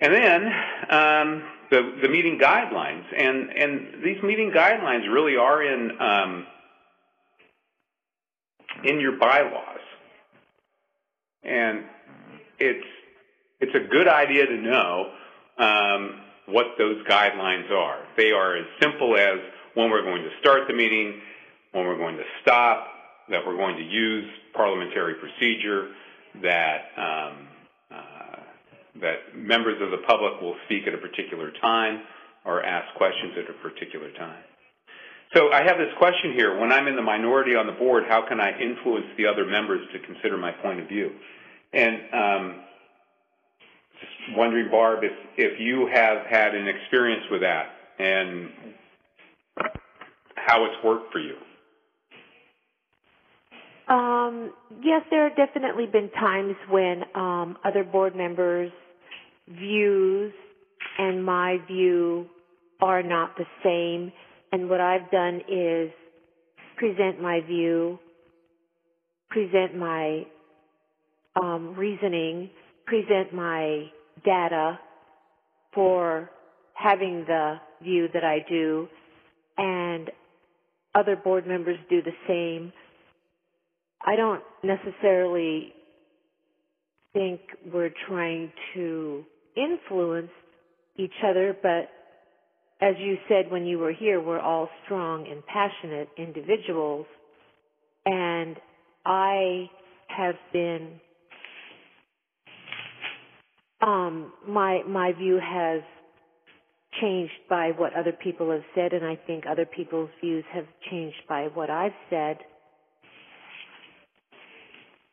And 0.00 0.14
then 0.14 0.42
um, 0.90 1.42
the, 1.70 1.98
the 2.02 2.08
meeting 2.08 2.38
guidelines, 2.38 3.04
and, 3.16 3.50
and 3.50 4.04
these 4.04 4.22
meeting 4.22 4.52
guidelines 4.54 5.12
really 5.12 5.36
are 5.36 5.62
in 5.62 6.00
um, 6.00 6.46
in 8.84 9.00
your 9.00 9.18
bylaws, 9.18 9.80
and 11.42 11.84
it's 12.58 12.86
it's 13.60 13.74
a 13.74 13.88
good 13.90 14.06
idea 14.06 14.46
to 14.46 14.56
know 14.56 15.12
um, 15.58 16.20
what 16.46 16.66
those 16.78 17.02
guidelines 17.06 17.70
are. 17.70 18.00
They 18.16 18.32
are 18.32 18.56
as 18.56 18.66
simple 18.80 19.16
as 19.16 19.38
when 19.76 19.90
we're 19.90 20.02
going 20.02 20.22
to 20.22 20.30
start 20.40 20.62
the 20.66 20.74
meeting, 20.74 21.20
when 21.72 21.86
we're 21.86 21.98
going 21.98 22.16
to 22.16 22.24
stop, 22.40 22.88
that 23.28 23.46
we're 23.46 23.56
going 23.56 23.76
to 23.76 23.82
use 23.82 24.24
parliamentary 24.54 25.14
procedure, 25.14 25.88
that 26.42 26.80
um, 26.96 27.48
uh, 27.90 28.40
that 29.02 29.36
members 29.36 29.80
of 29.82 29.90
the 29.90 29.98
public 30.08 30.40
will 30.40 30.56
speak 30.64 30.86
at 30.86 30.94
a 30.94 30.98
particular 30.98 31.52
time 31.60 32.02
or 32.46 32.64
ask 32.64 32.94
questions 32.96 33.34
at 33.36 33.50
a 33.50 33.52
particular 33.68 34.10
time. 34.12 34.42
So 35.34 35.52
I 35.52 35.62
have 35.64 35.76
this 35.76 35.92
question 35.98 36.32
here. 36.32 36.58
When 36.58 36.72
I'm 36.72 36.86
in 36.86 36.96
the 36.96 37.02
minority 37.02 37.54
on 37.54 37.66
the 37.66 37.72
board, 37.72 38.04
how 38.08 38.26
can 38.26 38.40
I 38.40 38.58
influence 38.58 39.06
the 39.18 39.26
other 39.26 39.44
members 39.44 39.86
to 39.92 39.98
consider 39.98 40.38
my 40.38 40.52
point 40.52 40.80
of 40.80 40.88
view? 40.88 41.10
And 41.74 41.96
um, 42.14 42.60
just 44.00 44.38
wondering, 44.38 44.70
Barb, 44.70 45.00
if, 45.02 45.12
if 45.36 45.60
you 45.60 45.88
have 45.92 46.24
had 46.26 46.54
an 46.54 46.66
experience 46.66 47.24
with 47.30 47.42
that 47.42 47.66
and 47.98 48.48
how 50.34 50.64
it's 50.64 50.84
worked 50.84 51.12
for 51.12 51.18
you. 51.18 51.34
Um, 53.88 54.52
yes, 54.82 55.02
there 55.10 55.28
have 55.28 55.36
definitely 55.36 55.86
been 55.86 56.10
times 56.10 56.56
when 56.68 57.02
um, 57.14 57.56
other 57.64 57.84
board 57.84 58.16
members' 58.16 58.72
views 59.48 60.32
and 60.98 61.24
my 61.24 61.58
view 61.68 62.26
are 62.80 63.02
not 63.02 63.36
the 63.36 63.44
same. 63.62 64.12
And 64.52 64.68
what 64.68 64.80
I've 64.80 65.10
done 65.10 65.40
is 65.48 65.90
present 66.76 67.20
my 67.20 67.40
view, 67.46 67.98
present 69.30 69.76
my 69.76 70.26
um, 71.40 71.74
reasoning, 71.76 72.50
present 72.86 73.32
my 73.32 73.86
data 74.24 74.78
for 75.74 76.30
having 76.74 77.24
the 77.26 77.56
view 77.82 78.08
that 78.12 78.24
I 78.24 78.44
do, 78.48 78.88
and 79.58 80.10
other 80.94 81.16
board 81.16 81.46
members 81.46 81.78
do 81.90 82.00
the 82.02 82.12
same. 82.26 82.72
I 84.04 84.16
don't 84.16 84.42
necessarily 84.62 85.72
think 87.12 87.40
we're 87.72 87.92
trying 88.08 88.52
to 88.74 89.24
influence 89.56 90.30
each 90.96 91.12
other, 91.24 91.56
but 91.62 91.88
as 92.80 92.94
you 92.98 93.16
said 93.28 93.50
when 93.50 93.64
you 93.64 93.78
were 93.78 93.92
here, 93.92 94.20
we're 94.20 94.40
all 94.40 94.68
strong 94.84 95.26
and 95.30 95.44
passionate 95.46 96.08
individuals. 96.18 97.06
And 98.04 98.56
I 99.04 99.70
have 100.08 100.34
been, 100.52 101.00
um, 103.80 104.32
my, 104.46 104.82
my 104.86 105.12
view 105.12 105.40
has 105.42 105.80
changed 107.00 107.32
by 107.48 107.70
what 107.70 107.94
other 107.94 108.12
people 108.12 108.50
have 108.50 108.64
said, 108.74 108.92
and 108.92 109.04
I 109.04 109.16
think 109.26 109.44
other 109.46 109.66
people's 109.66 110.10
views 110.20 110.44
have 110.52 110.66
changed 110.90 111.22
by 111.28 111.48
what 111.54 111.70
I've 111.70 111.94
said. 112.10 112.38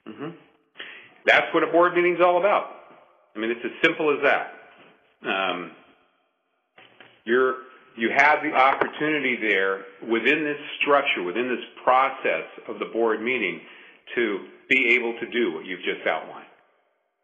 hmm 0.07 0.29
That's 1.25 1.53
what 1.53 1.63
a 1.63 1.67
board 1.67 1.93
meeting's 1.95 2.21
all 2.21 2.39
about. 2.39 2.67
I 3.35 3.39
mean, 3.39 3.51
it's 3.51 3.61
as 3.63 3.71
simple 3.83 4.15
as 4.15 4.23
that. 4.23 4.53
Um, 5.27 5.71
you're, 7.25 7.55
you 7.97 8.11
have 8.15 8.39
the 8.43 8.53
opportunity 8.53 9.37
there 9.41 9.81
within 10.09 10.43
this 10.43 10.57
structure, 10.81 11.23
within 11.23 11.47
this 11.47 11.65
process 11.83 12.45
of 12.67 12.79
the 12.79 12.85
board 12.85 13.21
meeting, 13.21 13.61
to 14.15 14.45
be 14.69 14.95
able 14.95 15.13
to 15.19 15.29
do 15.31 15.53
what 15.53 15.65
you've 15.65 15.81
just 15.81 16.05
outlined. 16.07 16.47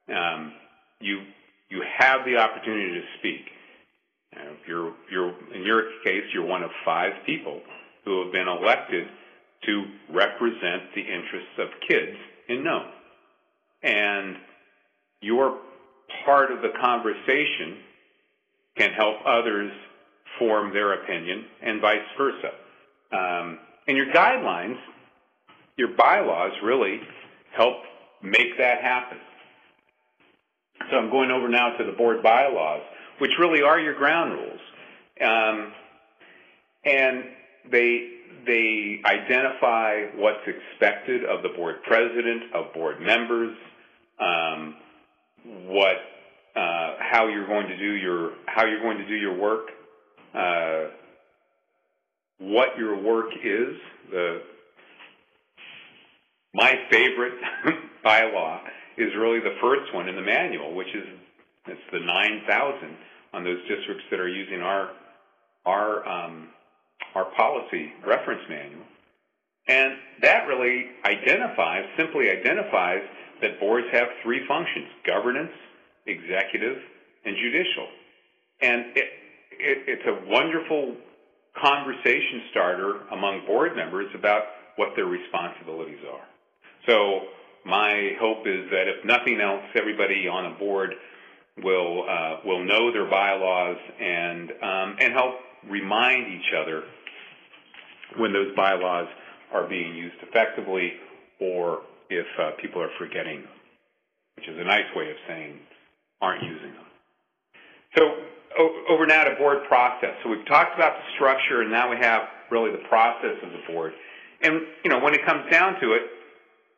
Um, 0.09 0.53
you, 0.99 1.21
you 1.69 1.83
have 1.99 2.25
the 2.25 2.37
opportunity 2.37 2.93
to 2.93 3.01
speak. 3.19 3.45
Know, 4.35 4.55
you're, 4.67 4.93
you're, 5.11 5.33
in 5.53 5.63
your 5.63 5.83
case, 6.03 6.23
you're 6.33 6.45
one 6.45 6.63
of 6.63 6.69
five 6.85 7.13
people 7.25 7.61
who 8.05 8.23
have 8.23 8.31
been 8.31 8.47
elected 8.47 9.07
to 9.65 9.85
represent 10.09 10.93
the 10.95 11.01
interests 11.01 11.57
of 11.57 11.67
kids 11.87 12.17
in 12.47 12.63
Nome. 12.63 12.91
And 13.83 14.37
your 15.21 15.57
part 16.25 16.51
of 16.51 16.61
the 16.61 16.71
conversation 16.81 17.77
can 18.77 18.91
help 18.93 19.17
others 19.25 19.71
form 20.37 20.73
their 20.73 20.93
opinion 20.93 21.45
and 21.61 21.81
vice 21.81 21.97
versa. 22.17 22.51
Um, 23.11 23.59
and 23.87 23.97
your 23.97 24.11
guidelines, 24.13 24.77
your 25.75 25.89
bylaws 25.97 26.51
really 26.63 27.01
help 27.55 27.77
make 28.21 28.57
that 28.57 28.81
happen. 28.81 29.17
So 30.89 30.97
I'm 30.97 31.09
going 31.09 31.31
over 31.31 31.49
now 31.49 31.77
to 31.77 31.83
the 31.83 31.91
board 31.91 32.23
bylaws, 32.23 32.81
which 33.19 33.31
really 33.39 33.61
are 33.61 33.79
your 33.79 33.95
ground 33.95 34.33
rules. 34.33 34.59
Um, 35.21 35.73
and 36.85 37.23
they 37.71 38.19
they 38.45 39.01
identify 39.05 40.05
what's 40.15 40.47
expected 40.47 41.25
of 41.25 41.43
the 41.43 41.49
board 41.49 41.83
president, 41.83 42.53
of 42.53 42.73
board 42.73 43.01
members, 43.01 43.55
um, 44.19 44.75
what, 45.67 45.97
uh, 46.55 46.95
how 46.99 47.27
you're 47.27 47.47
going 47.47 47.67
to 47.67 47.77
do 47.77 47.93
your, 47.93 48.31
how 48.45 48.65
you're 48.65 48.81
going 48.81 48.97
to 48.97 49.07
do 49.07 49.15
your 49.15 49.37
work, 49.37 49.67
uh, 50.33 50.91
what 52.39 52.77
your 52.77 53.01
work 53.01 53.31
is. 53.43 53.75
The 54.11 54.41
my 56.53 56.73
favorite 56.89 57.33
bylaw 58.05 58.61
is 58.97 59.09
really 59.15 59.39
the 59.39 59.55
first 59.61 59.93
one 59.93 60.09
in 60.09 60.15
the 60.15 60.21
manual, 60.21 60.73
which 60.73 60.87
is 60.87 61.03
it's 61.67 61.81
the 61.91 61.99
9,000 61.99 62.97
on 63.33 63.43
those 63.43 63.59
districts 63.67 64.03
that 64.11 64.19
are 64.19 64.29
using 64.29 64.61
our 64.61 64.89
our 65.65 66.07
um, 66.07 66.47
our 67.15 67.25
policy 67.35 67.91
reference 68.05 68.41
manual, 68.49 68.85
and 69.67 69.93
that 70.21 70.47
really 70.47 70.87
identifies 71.05 71.85
simply 71.97 72.29
identifies 72.29 73.01
that 73.41 73.59
boards 73.59 73.87
have 73.91 74.07
three 74.23 74.45
functions: 74.47 74.87
governance, 75.05 75.53
executive, 76.05 76.77
and 77.25 77.35
judicial. 77.35 77.87
And 78.61 78.85
it, 78.95 79.05
it, 79.51 79.77
it's 79.87 80.07
a 80.07 80.29
wonderful 80.29 80.95
conversation 81.61 82.41
starter 82.51 83.01
among 83.11 83.45
board 83.45 83.75
members 83.75 84.07
about 84.15 84.43
what 84.75 84.89
their 84.95 85.05
responsibilities 85.05 85.99
are. 86.11 86.25
So 86.87 87.21
my 87.65 88.11
hope 88.19 88.47
is 88.47 88.69
that 88.71 88.87
if 88.87 89.05
nothing 89.05 89.39
else, 89.41 89.63
everybody 89.75 90.27
on 90.27 90.45
a 90.45 90.57
board 90.57 90.95
will 91.63 92.05
uh, 92.09 92.37
will 92.45 92.63
know 92.63 92.91
their 92.91 93.09
bylaws 93.09 93.77
and 93.99 94.51
um, 94.61 94.95
and 94.99 95.13
help 95.13 95.35
remind 95.69 96.27
each 96.33 96.53
other 96.59 96.83
when 98.17 98.33
those 98.33 98.55
bylaws 98.55 99.07
are 99.53 99.67
being 99.67 99.95
used 99.95 100.15
effectively, 100.21 100.93
or 101.39 101.81
if 102.09 102.25
uh, 102.39 102.51
people 102.61 102.81
are 102.81 102.89
forgetting 102.97 103.41
them, 103.41 103.51
which 104.35 104.47
is 104.47 104.57
a 104.57 104.63
nice 104.63 104.85
way 104.95 105.09
of 105.09 105.17
saying 105.27 105.59
aren't 106.21 106.43
using 106.43 106.73
them. 106.73 106.85
So 107.97 108.03
over 108.89 109.05
now 109.05 109.23
to 109.23 109.35
board 109.35 109.59
process. 109.67 110.15
So 110.23 110.29
we've 110.29 110.45
talked 110.45 110.75
about 110.75 110.97
the 110.97 111.03
structure, 111.15 111.61
and 111.61 111.71
now 111.71 111.89
we 111.89 111.97
have 111.97 112.23
really 112.51 112.71
the 112.71 112.83
process 112.89 113.35
of 113.43 113.51
the 113.51 113.73
board. 113.73 113.93
And 114.41 114.61
you 114.83 114.89
know, 114.89 114.99
when 114.99 115.13
it 115.13 115.25
comes 115.25 115.49
down 115.51 115.79
to 115.81 115.93
it, 115.93 116.01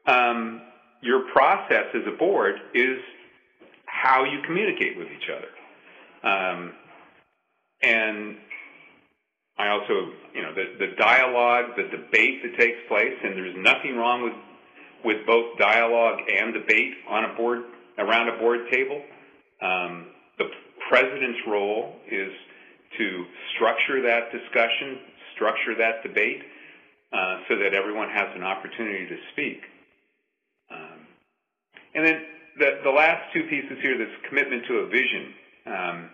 um, 0.09 0.61
your 1.01 1.31
process 1.31 1.85
as 1.93 2.01
a 2.07 2.17
board 2.17 2.55
is 2.73 2.99
how 3.91 4.23
you 4.23 4.41
communicate 4.45 4.97
with 4.97 5.07
each 5.07 5.29
other. 5.29 5.51
Um, 6.23 6.71
and 7.83 8.37
I 9.57 9.67
also, 9.69 10.13
you 10.33 10.41
know, 10.41 10.53
the, 10.55 10.85
the 10.87 10.95
dialogue, 10.97 11.75
the 11.75 11.83
debate 11.83 12.41
that 12.43 12.57
takes 12.57 12.77
place, 12.87 13.13
and 13.23 13.35
there's 13.35 13.55
nothing 13.57 13.97
wrong 13.97 14.23
with 14.23 14.33
with 15.03 15.25
both 15.25 15.57
dialogue 15.57 16.19
and 16.31 16.53
debate 16.53 16.93
on 17.09 17.25
a 17.25 17.33
board 17.35 17.63
around 17.97 18.29
a 18.29 18.37
board 18.37 18.59
table. 18.71 19.01
Um, 19.59 20.05
the 20.37 20.45
president's 20.89 21.39
role 21.47 21.95
is 22.09 22.31
to 22.99 23.25
structure 23.55 24.01
that 24.03 24.31
discussion, 24.31 24.99
structure 25.33 25.75
that 25.79 26.03
debate, 26.03 26.43
uh, 27.11 27.37
so 27.49 27.57
that 27.57 27.73
everyone 27.73 28.09
has 28.09 28.27
an 28.35 28.43
opportunity 28.43 29.07
to 29.07 29.17
speak. 29.33 29.61
Um, 30.69 31.07
and 31.95 32.05
then 32.05 32.21
the, 32.57 32.79
the 32.83 32.89
last 32.89 33.33
two 33.33 33.43
pieces 33.43 33.77
here, 33.81 33.97
this 33.97 34.13
commitment 34.27 34.63
to 34.67 34.73
a 34.75 34.87
vision. 34.87 35.33
Um, 35.65 36.09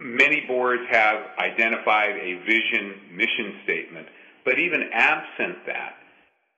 many 0.00 0.44
boards 0.46 0.82
have 0.90 1.16
identified 1.38 2.16
a 2.16 2.42
vision 2.44 3.14
mission 3.14 3.60
statement, 3.64 4.06
but 4.44 4.58
even 4.58 4.90
absent 4.92 5.66
that, 5.66 5.94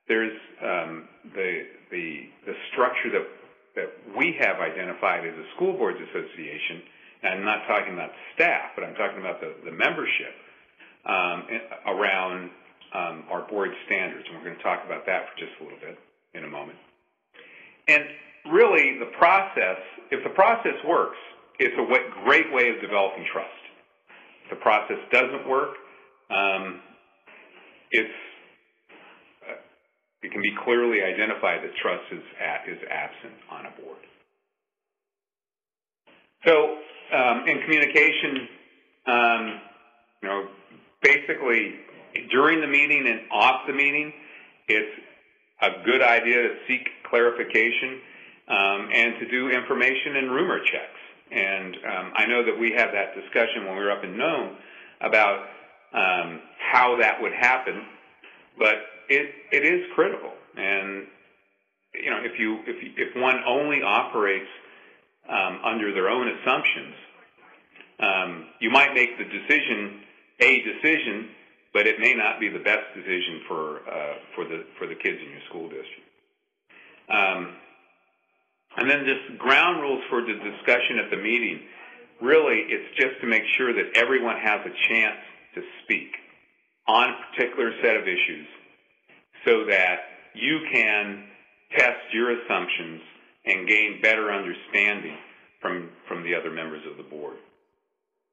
there's 0.08 0.37
um, 0.62 1.08
the, 1.34 1.64
the, 1.90 2.28
the 2.46 2.54
structure 2.73 3.10
that, 3.12 3.26
that 3.76 4.17
we 4.17 4.36
have 4.40 4.56
identified 4.60 5.26
as 5.26 5.34
a 5.34 5.47
school 5.56 5.73
boards 5.75 5.99
association, 6.10 6.82
and 7.23 7.40
I'm 7.40 7.45
not 7.45 7.67
talking 7.67 7.95
about 7.95 8.10
staff, 8.34 8.73
but 8.75 8.84
I'm 8.84 8.95
talking 8.95 9.21
about 9.21 9.40
the, 9.40 9.54
the 9.64 9.73
membership 9.73 10.34
um, 11.06 11.45
around 11.86 12.50
um, 12.95 13.25
our 13.30 13.49
board 13.49 13.71
standards, 13.86 14.25
and 14.28 14.38
we're 14.38 14.45
going 14.45 14.56
to 14.56 14.62
talk 14.62 14.84
about 14.84 15.06
that 15.06 15.28
for 15.32 15.34
just 15.40 15.52
a 15.60 15.64
little 15.64 15.80
bit 15.80 15.99
in 16.34 16.45
a 16.45 16.49
moment. 16.49 16.78
And 17.88 18.04
really, 18.50 18.99
the 18.99 19.10
process, 19.18 19.78
if 20.10 20.25
the 20.25 20.30
process 20.30 20.75
works, 20.86 21.18
it's 21.58 21.75
a 21.78 22.25
great 22.25 22.52
way 22.52 22.70
of 22.70 22.80
developing 22.80 23.25
trust. 23.32 23.50
If 24.44 24.50
the 24.50 24.56
process 24.56 24.99
doesn't 25.12 25.49
work, 25.49 25.70
um, 26.30 26.80
it's 27.90 28.10
uh, 29.49 29.56
it 30.23 30.32
can 30.32 30.42
be 30.42 30.54
clearly 30.64 31.02
identified 31.02 31.62
that 31.62 31.75
trust 31.80 32.04
is 32.12 32.23
at, 32.40 32.68
is 32.68 32.78
absent 32.90 33.34
on 33.50 33.66
a 33.66 33.70
board. 33.80 33.99
So, 36.47 36.76
um, 37.16 37.44
in 37.47 37.60
communication, 37.62 38.49
um, 39.06 39.60
you 40.23 40.28
know, 40.28 40.49
basically 41.02 41.75
during 42.30 42.60
the 42.60 42.66
meeting 42.66 43.06
and 43.06 43.20
off 43.30 43.66
the 43.66 43.73
meeting, 43.73 44.12
it's 44.68 45.00
a 45.60 45.71
good 45.84 46.02
idea 46.02 46.43
to 46.43 46.54
seek 46.67 46.88
clarification 47.08 48.00
um, 48.49 48.88
and 48.93 49.19
to 49.21 49.28
do 49.30 49.49
information 49.50 50.17
and 50.17 50.30
rumor 50.30 50.58
checks. 50.58 51.00
And 51.30 51.76
um, 51.76 52.12
I 52.17 52.26
know 52.26 52.45
that 52.45 52.58
we 52.58 52.73
had 52.73 52.93
that 52.93 53.14
discussion 53.14 53.67
when 53.67 53.76
we 53.76 53.84
were 53.84 53.90
up 53.90 54.04
in 54.04 54.17
Nome 54.17 54.56
about 55.00 55.47
um, 55.93 56.40
how 56.58 56.97
that 57.00 57.23
would 57.23 57.32
happen, 57.32 57.82
but 58.58 58.75
it 59.08 59.30
it 59.52 59.64
is 59.64 59.86
critical. 59.95 60.32
And 60.56 61.06
you 61.95 62.10
know, 62.10 62.21
if 62.23 62.38
you 62.38 62.58
if 62.67 62.82
you, 62.82 62.90
if 62.97 63.17
one 63.17 63.36
only 63.47 63.82
operates 63.82 64.50
um, 65.28 65.60
under 65.64 65.95
their 65.95 66.08
own 66.08 66.28
assumptions, 66.28 66.95
um, 68.00 68.47
you 68.60 68.71
might 68.71 68.95
make 68.95 69.17
the 69.19 69.25
decision 69.25 70.02
a 70.40 70.62
decision 70.62 71.30
but 71.75 71.89
it 71.89 71.99
may 71.99 72.15
not 72.15 72.39
be 72.39 72.49
the 72.49 72.60
best 72.60 72.87
decision 72.95 73.43
for 73.49 73.80
uh, 73.91 74.15
for 74.34 74.45
the 74.45 74.65
for 74.78 74.87
the 74.87 74.95
kids 74.95 75.19
in 75.21 75.30
your 75.30 75.43
school 75.50 75.69
district. 75.69 76.08
Um, 77.10 77.56
and 78.76 78.89
then 78.89 79.04
just 79.04 79.39
ground 79.39 79.82
rules 79.82 80.02
for 80.08 80.23
the 80.23 80.34
discussion 80.34 80.99
at 81.04 81.10
the 81.10 81.19
meeting. 81.19 81.60
Really, 82.23 82.65
it's 82.71 82.97
just 82.97 83.21
to 83.21 83.26
make 83.26 83.43
sure 83.58 83.75
that 83.75 83.97
everyone 83.97 84.37
has 84.39 84.60
a 84.65 84.73
chance 84.89 85.19
to 85.56 85.63
speak 85.82 86.15
on 86.87 87.10
a 87.10 87.17
particular 87.30 87.73
set 87.82 87.97
of 87.97 88.02
issues, 88.04 88.47
so 89.45 89.67
that 89.67 89.99
you 90.34 90.60
can 90.73 91.25
test 91.76 92.00
your 92.13 92.41
assumptions 92.41 93.02
and 93.47 93.69
gain 93.69 94.00
better 94.00 94.32
understanding 94.32 95.19
from 95.60 95.91
from 96.06 96.23
the 96.23 96.34
other 96.34 96.50
members 96.50 96.82
of 96.89 96.97
the 96.97 97.02
board. 97.02 97.37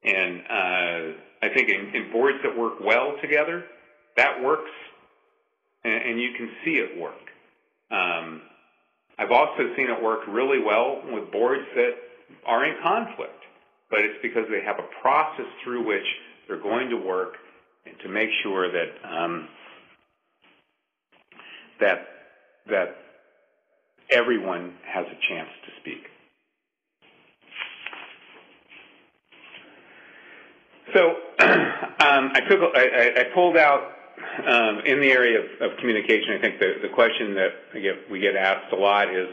And 0.03 0.41
uh, 0.49 1.17
I 1.41 1.49
think 1.49 1.69
in, 1.69 1.95
in, 1.95 2.11
boards 2.11 2.37
that 2.43 2.57
work 2.57 2.73
well 2.83 3.15
together, 3.21 3.63
that 4.17 4.43
works, 4.43 4.69
and, 5.83 5.93
and 5.93 6.21
you 6.21 6.29
can 6.37 6.49
see 6.63 6.71
it 6.71 6.99
work. 6.99 7.13
Um, 7.89 8.41
I've 9.17 9.31
also 9.31 9.73
seen 9.75 9.89
it 9.89 10.01
work 10.01 10.21
really 10.27 10.59
well 10.59 11.01
with 11.11 11.31
boards 11.31 11.65
that 11.75 11.91
are 12.45 12.65
in 12.65 12.75
conflict, 12.81 13.41
but 13.89 13.99
it's 13.99 14.19
because 14.21 14.45
they 14.49 14.63
have 14.63 14.77
a 14.79 14.87
process 15.01 15.45
through 15.63 15.85
which 15.85 16.05
they're 16.47 16.61
going 16.61 16.89
to 16.89 16.97
work 16.97 17.33
to 18.03 18.09
make 18.09 18.29
sure 18.43 18.71
that 18.71 18.89
um, 19.09 19.47
that 21.79 22.07
that 22.69 22.95
everyone 24.11 24.73
has 24.85 25.05
a 25.05 25.33
chance 25.33 25.49
to 25.65 25.71
speak. 25.81 26.03
So 30.93 31.15
um, 31.99 32.31
I 32.33 32.41
took 32.49 32.59
I, 32.75 33.13
I 33.17 33.23
pulled 33.33 33.57
out 33.57 33.81
um, 34.47 34.81
in 34.85 34.99
the 34.99 35.11
area 35.11 35.39
of, 35.39 35.71
of, 35.71 35.77
communication. 35.79 36.33
I 36.37 36.41
think 36.41 36.59
the, 36.59 36.75
the 36.81 36.89
question 36.93 37.33
that 37.35 37.49
we 37.73 37.81
get, 37.81 37.95
we 38.09 38.19
get 38.19 38.35
asked 38.35 38.71
a 38.71 38.75
lot 38.75 39.13
is, 39.13 39.27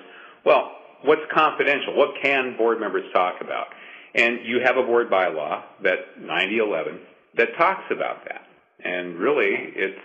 well, 0.44 0.72
what's 1.02 1.22
confidential? 1.32 1.94
What 1.94 2.10
can 2.22 2.56
board 2.56 2.80
members 2.80 3.04
talk 3.12 3.40
about? 3.40 3.66
And 4.14 4.38
you 4.44 4.60
have 4.64 4.76
a 4.76 4.82
board 4.82 5.10
bylaw 5.10 5.62
that 5.82 6.20
9011 6.20 6.98
that 7.36 7.48
talks 7.56 7.84
about 7.90 8.24
that. 8.24 8.46
And 8.84 9.18
really, 9.18 9.54
it's 9.54 10.00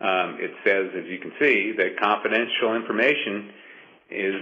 um, 0.00 0.36
it 0.40 0.50
says, 0.64 0.90
as 0.98 1.06
you 1.06 1.18
can 1.18 1.32
see, 1.40 1.72
that 1.78 1.98
confidential 2.00 2.74
information 2.74 3.50
is 4.10 4.34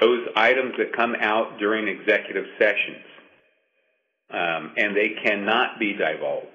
those 0.00 0.26
items 0.34 0.74
that 0.78 0.92
come 0.92 1.14
out 1.20 1.58
during 1.58 1.86
executive 1.86 2.44
sessions 2.58 3.07
um, 4.30 4.72
and 4.76 4.96
they 4.96 5.10
cannot 5.22 5.78
be 5.78 5.94
divulged 5.94 6.46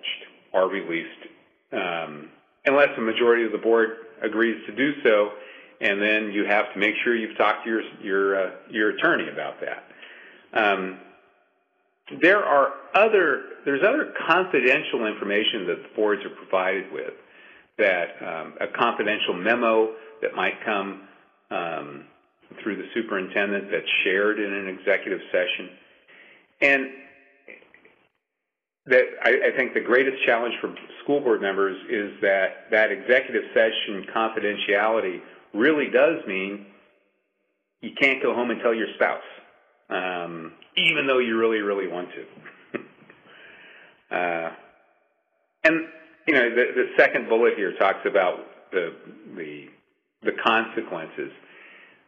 or 0.53 0.69
released 0.69 1.27
um, 1.71 2.29
unless 2.65 2.89
the 2.95 3.01
majority 3.01 3.45
of 3.45 3.51
the 3.51 3.57
board 3.57 3.89
agrees 4.21 4.63
to 4.67 4.75
do 4.75 4.93
so, 5.03 5.31
and 5.81 6.01
then 6.01 6.31
you 6.31 6.45
have 6.45 6.71
to 6.73 6.79
make 6.79 6.93
sure 7.03 7.15
you've 7.15 7.37
talked 7.37 7.65
to 7.65 7.69
your 7.69 7.81
your 8.01 8.47
uh, 8.47 8.51
your 8.69 8.89
attorney 8.91 9.29
about 9.31 9.55
that. 9.61 9.83
Um, 10.53 10.99
there 12.21 12.43
are 12.43 12.73
other 12.93 13.43
there's 13.65 13.81
other 13.83 14.13
confidential 14.27 15.07
information 15.07 15.67
that 15.67 15.83
the 15.83 15.95
boards 15.95 16.23
are 16.25 16.29
provided 16.29 16.91
with. 16.91 17.13
That 17.79 18.21
um, 18.21 18.53
a 18.61 18.67
confidential 18.67 19.33
memo 19.33 19.95
that 20.21 20.35
might 20.35 20.63
come 20.63 21.07
um, 21.49 22.05
through 22.61 22.75
the 22.77 22.87
superintendent 22.93 23.71
that's 23.71 23.89
shared 24.03 24.39
in 24.39 24.53
an 24.53 24.67
executive 24.67 25.21
session, 25.31 25.69
and 26.61 26.87
that 28.87 29.03
I, 29.23 29.53
I 29.53 29.57
think 29.57 29.73
the 29.73 29.81
greatest 29.81 30.23
challenge 30.25 30.55
for 30.59 30.73
school 31.03 31.21
board 31.21 31.41
members 31.41 31.77
is 31.89 32.19
that 32.21 32.69
that 32.71 32.91
executive 32.91 33.43
session 33.53 34.05
confidentiality 34.13 35.21
really 35.53 35.89
does 35.89 36.25
mean 36.27 36.65
you 37.81 37.91
can't 37.99 38.21
go 38.21 38.33
home 38.33 38.49
and 38.49 38.61
tell 38.61 38.73
your 38.73 38.87
spouse, 38.95 39.21
um, 39.89 40.53
even 40.75 41.07
though 41.07 41.19
you 41.19 41.37
really, 41.37 41.59
really 41.59 41.87
want 41.87 42.09
to. 42.11 42.79
uh, 44.15 44.51
and 45.63 45.87
you 46.27 46.33
know, 46.33 46.49
the, 46.49 46.65
the 46.75 46.85
second 46.97 47.29
bullet 47.29 47.53
here 47.55 47.73
talks 47.77 48.05
about 48.05 48.39
the 48.71 48.95
the, 49.35 49.67
the 50.23 50.31
consequences, 50.43 51.31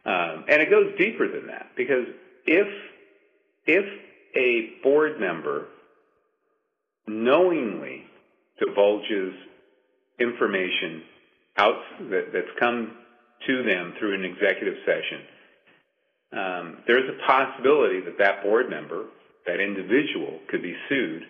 um, 0.04 0.44
and 0.48 0.60
it 0.60 0.70
goes 0.70 0.92
deeper 0.98 1.28
than 1.28 1.46
that 1.46 1.70
because 1.76 2.06
if 2.46 2.66
if 3.66 3.84
a 4.34 4.82
board 4.82 5.18
member 5.20 5.68
knowingly 7.06 8.04
divulges 8.58 9.34
information 10.18 11.02
out 11.58 11.76
that, 12.10 12.32
that's 12.32 12.58
come 12.58 12.96
to 13.46 13.62
them 13.62 13.94
through 13.98 14.14
an 14.14 14.24
executive 14.24 14.74
session, 14.84 15.20
um, 16.32 16.76
there's 16.86 17.08
a 17.08 17.26
possibility 17.26 18.00
that 18.00 18.18
that 18.18 18.42
board 18.42 18.68
member, 18.68 19.04
that 19.46 19.60
individual, 19.60 20.40
could 20.48 20.62
be 20.62 20.74
sued, 20.88 21.22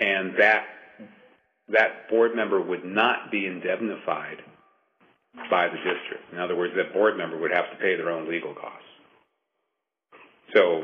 and 0.00 0.34
that 0.38 0.64
that 1.68 2.08
board 2.08 2.34
member 2.34 2.60
would 2.60 2.84
not 2.84 3.30
be 3.30 3.46
indemnified 3.46 4.38
by 5.50 5.68
the 5.68 5.76
district. 5.76 6.32
In 6.32 6.38
other 6.38 6.56
words, 6.56 6.74
that 6.76 6.92
board 6.92 7.16
member 7.16 7.38
would 7.38 7.50
have 7.52 7.70
to 7.70 7.76
pay 7.76 7.96
their 7.96 8.10
own 8.10 8.28
legal 8.28 8.54
costs. 8.54 8.88
So 10.54 10.82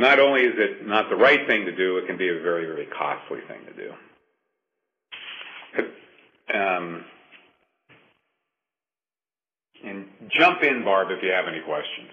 not 0.00 0.18
only 0.18 0.40
is 0.40 0.54
it 0.56 0.86
not 0.86 1.10
the 1.10 1.16
right 1.16 1.46
thing 1.46 1.66
to 1.66 1.76
do, 1.76 1.98
it 1.98 2.06
can 2.06 2.16
be 2.16 2.28
a 2.28 2.40
very, 2.40 2.66
very 2.66 2.86
costly 2.86 3.40
thing 3.46 3.60
to 3.66 3.72
do. 3.74 3.92
Um, 6.52 7.04
and 9.84 10.06
jump 10.36 10.62
in, 10.62 10.84
Barb, 10.84 11.08
if 11.10 11.22
you 11.22 11.30
have 11.30 11.46
any 11.46 11.60
questions. 11.60 12.08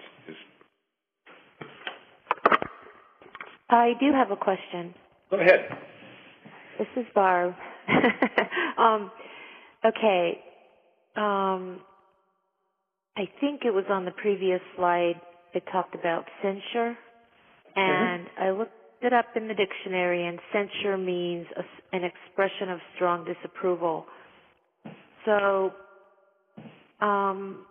I 3.70 3.92
do 4.00 4.12
have 4.12 4.30
a 4.30 4.36
question. 4.36 4.94
Go 5.30 5.40
ahead. 5.40 5.68
This 6.78 6.86
is 6.96 7.06
Barb. 7.14 7.54
um, 8.78 9.10
okay. 9.84 10.38
Um, 11.16 11.80
I 13.16 13.28
think 13.40 13.62
it 13.64 13.74
was 13.74 13.84
on 13.90 14.04
the 14.04 14.12
previous 14.12 14.60
slide. 14.76 15.20
It 15.54 15.64
talked 15.72 15.94
about 15.94 16.24
censure, 16.42 16.96
and 17.76 18.26
mm-hmm. 18.26 18.42
I 18.42 18.50
looked 18.50 18.72
it 19.02 19.12
up 19.12 19.26
in 19.36 19.48
the 19.48 19.54
dictionary, 19.54 20.26
and 20.26 20.38
censure 20.52 20.96
means 20.96 21.46
a, 21.56 21.96
an 21.96 22.02
expression 22.04 22.70
of 22.70 22.78
strong 22.96 23.24
disapproval. 23.24 24.06
So, 25.24 25.72
um, 27.00 27.64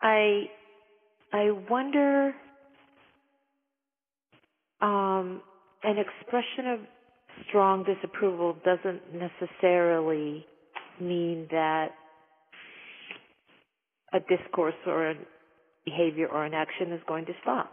I 0.00 0.44
I 1.32 1.50
wonder 1.70 2.34
um, 4.80 5.40
an 5.84 5.96
expression 5.98 6.72
of 6.72 6.80
strong 7.48 7.84
disapproval 7.84 8.56
doesn't 8.64 9.02
necessarily 9.14 10.44
mean 11.00 11.46
that 11.50 11.88
a 14.12 14.20
discourse 14.20 14.74
or 14.86 15.10
a 15.10 15.14
behavior 15.84 16.28
or 16.28 16.44
an 16.44 16.54
action 16.54 16.92
is 16.92 17.00
going 17.06 17.26
to 17.26 17.32
stop. 17.42 17.72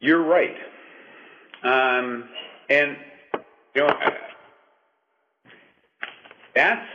You're 0.00 0.24
right. 0.24 0.56
Um, 1.62 2.28
and, 2.68 2.96
you 3.74 3.82
know, 3.82 3.94
that's 6.54 6.86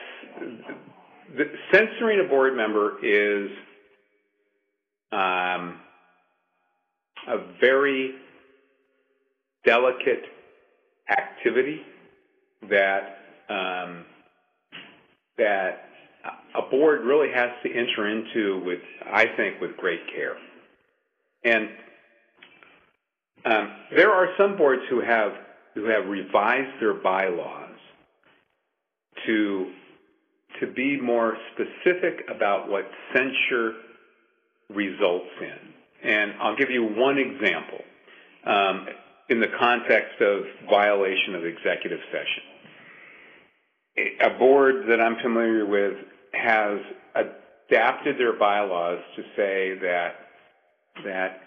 the, 1.36 1.46
censoring 1.72 2.20
a 2.26 2.30
board 2.30 2.56
member 2.56 3.04
is 3.04 3.50
um, 5.12 5.80
a 7.28 7.38
very 7.60 8.16
delicate 9.66 10.24
activity 11.10 11.82
that 12.70 13.18
um, 13.50 14.04
that 15.38 15.87
a 16.56 16.70
board 16.70 17.02
really 17.02 17.32
has 17.34 17.52
to 17.64 17.70
enter 17.70 18.08
into 18.08 18.64
with, 18.66 18.80
I 19.06 19.26
think, 19.36 19.62
with 19.62 19.78
great 19.78 20.02
care. 20.14 20.36
And 21.44 21.70
um, 23.46 23.72
there 23.96 24.12
are 24.12 24.28
some 24.38 24.58
boards 24.58 24.82
who 24.90 25.02
have 25.02 25.32
who 25.76 25.86
have 25.86 26.08
revised 26.08 26.82
their 26.82 26.96
bylaws 26.96 27.78
to 29.26 29.72
to 30.60 30.68
be 30.68 31.00
more 31.00 31.38
specific 31.54 32.26
about 32.36 32.68
what 32.70 32.90
censure 33.14 33.74
results 34.74 35.30
in. 35.40 36.10
And 36.10 36.34
I'll 36.42 36.56
give 36.56 36.72
you 36.72 36.84
one 36.84 37.18
example 37.18 37.80
um, 38.46 38.88
in 39.30 39.40
the 39.40 39.48
context 39.60 40.20
of 40.22 40.44
violation 40.70 41.36
of 41.36 41.46
executive 41.46 42.00
session. 42.12 42.44
A 44.22 44.38
board 44.38 44.86
that 44.90 45.02
I'm 45.02 45.18
familiar 45.22 45.66
with 45.66 45.96
has 46.42 46.80
adapted 47.16 48.18
their 48.18 48.38
bylaws 48.38 49.00
to 49.16 49.22
say 49.36 49.78
that 49.82 50.16
that 51.06 51.42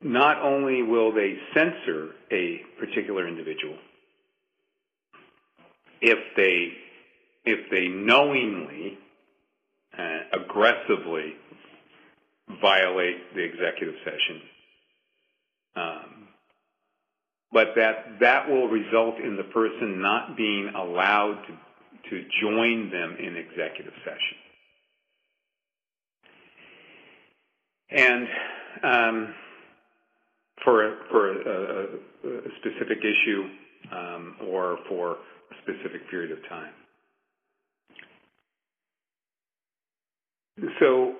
not 0.00 0.42
only 0.42 0.82
will 0.82 1.12
they 1.12 1.36
censor 1.54 2.10
a 2.30 2.60
particular 2.78 3.26
individual 3.26 3.76
if 6.00 6.18
they 6.36 6.72
if 7.44 7.70
they 7.70 7.88
knowingly 7.88 8.98
uh, 9.98 10.40
aggressively 10.40 11.34
violate 12.60 13.34
the 13.34 13.42
executive 13.42 13.94
session. 14.04 14.42
Um, 15.74 16.28
but 17.52 17.68
that 17.76 18.18
that 18.20 18.48
will 18.48 18.68
result 18.68 19.18
in 19.18 19.36
the 19.36 19.44
person 19.44 20.00
not 20.00 20.36
being 20.36 20.72
allowed 20.76 21.42
to 21.46 21.52
to 22.10 22.24
join 22.40 22.90
them 22.90 23.16
in 23.18 23.36
executive 23.36 23.94
session. 24.04 24.38
And 27.90 28.28
um, 28.82 29.34
for 30.64 30.96
for 31.10 31.30
a, 31.30 31.34
a, 31.34 32.28
a 32.28 32.50
specific 32.60 32.98
issue 32.98 33.44
um, 33.92 34.36
or 34.48 34.78
for 34.88 35.12
a 35.12 35.54
specific 35.62 36.08
period 36.10 36.32
of 36.32 36.38
time. 36.48 36.72
So 40.80 41.14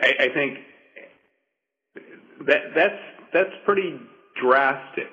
I, 0.00 0.10
I 0.20 0.28
think 0.34 0.58
that 2.46 2.62
that's 2.74 3.00
that's 3.32 3.54
pretty 3.64 3.98
drastic, 4.40 5.10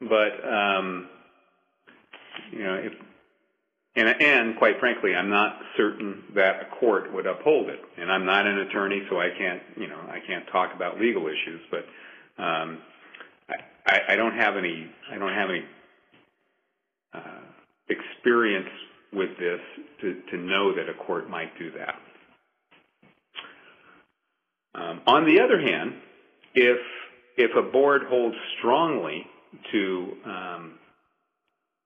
but 0.00 0.48
um, 0.48 1.08
you 2.52 2.62
know, 2.64 2.74
if 2.74 2.92
and, 3.96 4.08
and 4.08 4.56
quite 4.56 4.78
frankly, 4.78 5.14
I'm 5.14 5.30
not 5.30 5.58
certain 5.76 6.22
that 6.34 6.62
a 6.62 6.76
court 6.78 7.12
would 7.12 7.26
uphold 7.26 7.68
it. 7.68 7.80
And 7.98 8.10
I'm 8.10 8.24
not 8.24 8.46
an 8.46 8.58
attorney, 8.58 9.02
so 9.10 9.20
I 9.20 9.30
can't, 9.36 9.62
you 9.76 9.88
know, 9.88 9.98
I 10.08 10.20
can't 10.26 10.46
talk 10.52 10.74
about 10.74 11.00
legal 11.00 11.26
issues. 11.26 11.60
But 11.70 12.42
um, 12.42 12.78
I, 13.86 14.00
I 14.10 14.16
don't 14.16 14.34
have 14.34 14.56
any, 14.56 14.88
I 15.10 15.18
don't 15.18 15.32
have 15.32 15.50
any 15.50 15.64
uh, 17.12 17.40
experience 17.88 18.68
with 19.12 19.30
this 19.38 19.60
to, 20.02 20.22
to 20.30 20.36
know 20.36 20.72
that 20.74 20.88
a 20.88 20.94
court 20.94 21.28
might 21.28 21.58
do 21.58 21.72
that. 21.72 21.96
Um, 24.72 25.00
on 25.06 25.26
the 25.26 25.40
other 25.40 25.60
hand, 25.60 25.94
if 26.54 26.78
if 27.36 27.50
a 27.56 27.62
board 27.62 28.02
holds 28.08 28.36
strongly 28.58 29.26
to 29.72 30.12
um, 30.24 30.78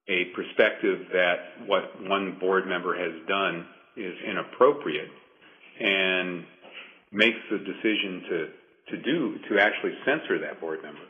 a 0.08 0.24
perspective 0.36 1.06
that 1.12 1.66
what 1.66 2.00
one 2.08 2.36
board 2.38 2.66
member 2.66 2.94
has 2.96 3.12
done 3.26 3.66
is 3.96 4.14
inappropriate 4.28 5.08
and 5.80 6.44
makes 7.10 7.38
the 7.50 7.58
decision 7.58 8.22
to, 8.28 8.96
to 8.96 9.02
do, 9.02 9.38
to 9.48 9.58
actually 9.58 9.92
censor 10.04 10.38
that 10.40 10.60
board 10.60 10.82
member. 10.82 11.00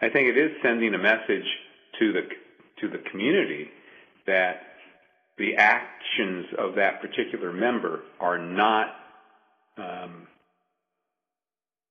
I 0.00 0.08
think 0.08 0.28
it 0.28 0.36
is 0.36 0.50
sending 0.62 0.94
a 0.94 0.98
message 0.98 1.46
to 1.98 2.12
the, 2.12 2.20
to 2.80 2.88
the 2.88 3.02
community 3.10 3.68
that 4.26 4.62
the 5.38 5.56
actions 5.56 6.46
of 6.58 6.74
that 6.76 7.00
particular 7.00 7.52
member 7.52 8.02
are 8.20 8.38
not 8.38 8.88
um, 9.78 10.28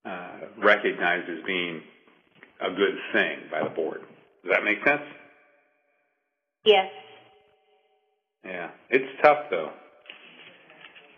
uh, 0.06 0.40
recognized 0.64 1.30
as 1.30 1.44
being 1.46 1.82
a 2.62 2.70
good 2.70 2.96
thing 3.14 3.40
by 3.52 3.64
the 3.64 3.70
board. 3.70 4.02
Does 4.44 4.52
that 4.52 4.64
make 4.64 4.78
sense? 4.86 5.02
Yes. 6.66 6.88
Yeah, 8.46 8.70
it's 8.90 9.22
tough 9.24 9.46
though. 9.50 9.72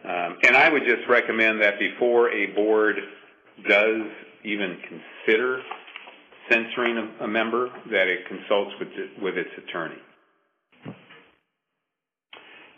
Um, 0.03 0.37
and 0.43 0.55
I 0.57 0.69
would 0.69 0.83
just 0.83 1.07
recommend 1.07 1.61
that 1.61 1.79
before 1.79 2.29
a 2.31 2.47
board 2.47 2.97
does 3.67 4.01
even 4.43 4.77
consider 4.89 5.61
censoring 6.49 6.97
a, 6.97 7.23
a 7.23 7.27
member, 7.27 7.69
that 7.89 8.07
it 8.07 8.27
consults 8.27 8.71
with, 8.79 8.89
with 9.21 9.37
its 9.37 9.49
attorney. 9.57 9.95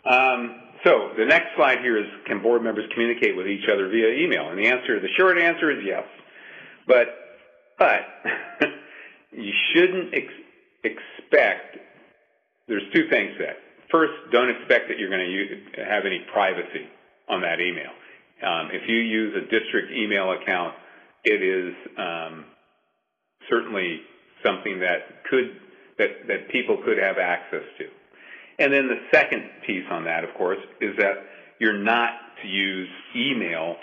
Um, 0.08 0.62
so 0.84 1.10
the 1.18 1.24
next 1.24 1.56
slide 1.56 1.78
here 1.80 1.98
is, 1.98 2.06
can 2.26 2.40
board 2.40 2.62
members 2.62 2.84
communicate 2.92 3.36
with 3.36 3.48
each 3.48 3.68
other 3.72 3.88
via 3.88 4.10
email? 4.10 4.50
And 4.50 4.58
the 4.58 4.68
answer, 4.68 5.00
the 5.00 5.08
short 5.16 5.38
answer 5.38 5.70
is 5.70 5.84
yes. 5.84 6.04
But, 6.86 7.08
but 7.78 8.02
you 9.32 9.52
shouldn't 9.72 10.14
ex 10.14 10.26
expect, 10.84 11.78
there's 12.68 12.82
two 12.92 13.08
things 13.08 13.32
that. 13.38 13.56
First, 13.90 14.12
don't 14.32 14.50
expect 14.50 14.88
that 14.88 14.98
you're 14.98 15.10
going 15.10 15.26
to 15.26 15.84
have 15.84 16.04
any 16.04 16.20
privacy 16.32 16.88
on 17.28 17.40
that 17.42 17.60
email. 17.60 17.90
Um, 18.42 18.70
if 18.72 18.88
you 18.88 18.96
use 18.96 19.34
a 19.36 19.42
district 19.42 19.92
email 19.92 20.32
account, 20.32 20.74
it 21.24 21.42
is 21.42 21.74
um, 21.96 22.44
certainly 23.48 24.00
something 24.44 24.80
that 24.80 25.24
could 25.30 25.56
that 25.98 26.26
that 26.28 26.48
people 26.50 26.82
could 26.84 26.98
have 26.98 27.16
access 27.18 27.64
to. 27.78 27.84
And 28.58 28.72
then 28.72 28.88
the 28.88 29.00
second 29.12 29.42
piece 29.66 29.84
on 29.90 30.04
that, 30.04 30.24
of 30.24 30.34
course, 30.34 30.58
is 30.80 30.96
that 30.98 31.14
you're 31.58 31.78
not 31.78 32.10
to 32.42 32.48
use 32.48 32.88
email 33.14 33.76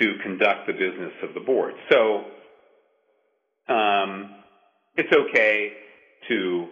to 0.00 0.14
conduct 0.22 0.66
the 0.66 0.72
business 0.72 1.12
of 1.22 1.34
the 1.34 1.40
board. 1.40 1.74
So 1.90 2.24
um, 3.72 4.34
it's 4.96 5.12
okay 5.12 5.72
to 6.28 6.68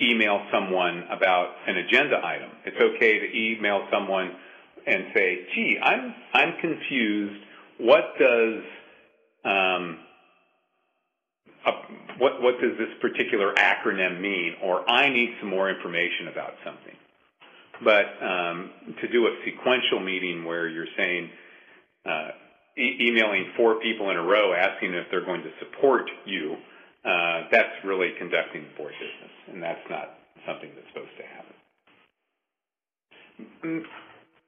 email 0.00 0.40
someone 0.52 1.04
about 1.10 1.50
an 1.66 1.76
agenda 1.76 2.20
item. 2.24 2.50
It's 2.64 2.76
okay 2.76 3.18
to 3.18 3.36
email 3.36 3.86
someone 3.92 4.34
and 4.86 5.04
say, 5.14 5.46
"Gee, 5.54 5.78
I'm 5.82 6.14
I'm 6.32 6.54
confused. 6.60 7.42
What 7.78 8.14
does 8.18 8.62
um, 9.44 9.98
a, 11.66 11.72
what 12.18 12.40
what 12.42 12.60
does 12.60 12.78
this 12.78 12.90
particular 13.00 13.54
acronym 13.54 14.20
mean?" 14.20 14.54
Or 14.62 14.88
I 14.88 15.08
need 15.10 15.30
some 15.40 15.50
more 15.50 15.68
information 15.70 16.28
about 16.28 16.54
something. 16.64 16.94
But 17.84 18.06
um, 18.24 18.70
to 19.00 19.08
do 19.08 19.26
a 19.26 19.30
sequential 19.44 20.00
meeting 20.00 20.44
where 20.44 20.68
you're 20.68 20.90
saying, 20.96 21.30
uh, 22.04 22.30
e- 22.76 22.96
emailing 23.08 23.52
four 23.56 23.80
people 23.80 24.10
in 24.10 24.16
a 24.16 24.22
row 24.22 24.52
asking 24.52 24.94
if 24.94 25.06
they're 25.10 25.24
going 25.24 25.42
to 25.42 25.50
support 25.60 26.10
you, 26.24 26.56
uh, 27.04 27.42
that's 27.50 27.84
really 27.84 28.12
conducting 28.18 28.66
board 28.76 28.92
business, 28.92 29.32
and 29.52 29.62
that's 29.62 29.88
not 29.88 30.18
something 30.46 30.70
that's 30.74 30.88
supposed 30.88 31.16
to 31.16 31.22
happen. 31.24 31.54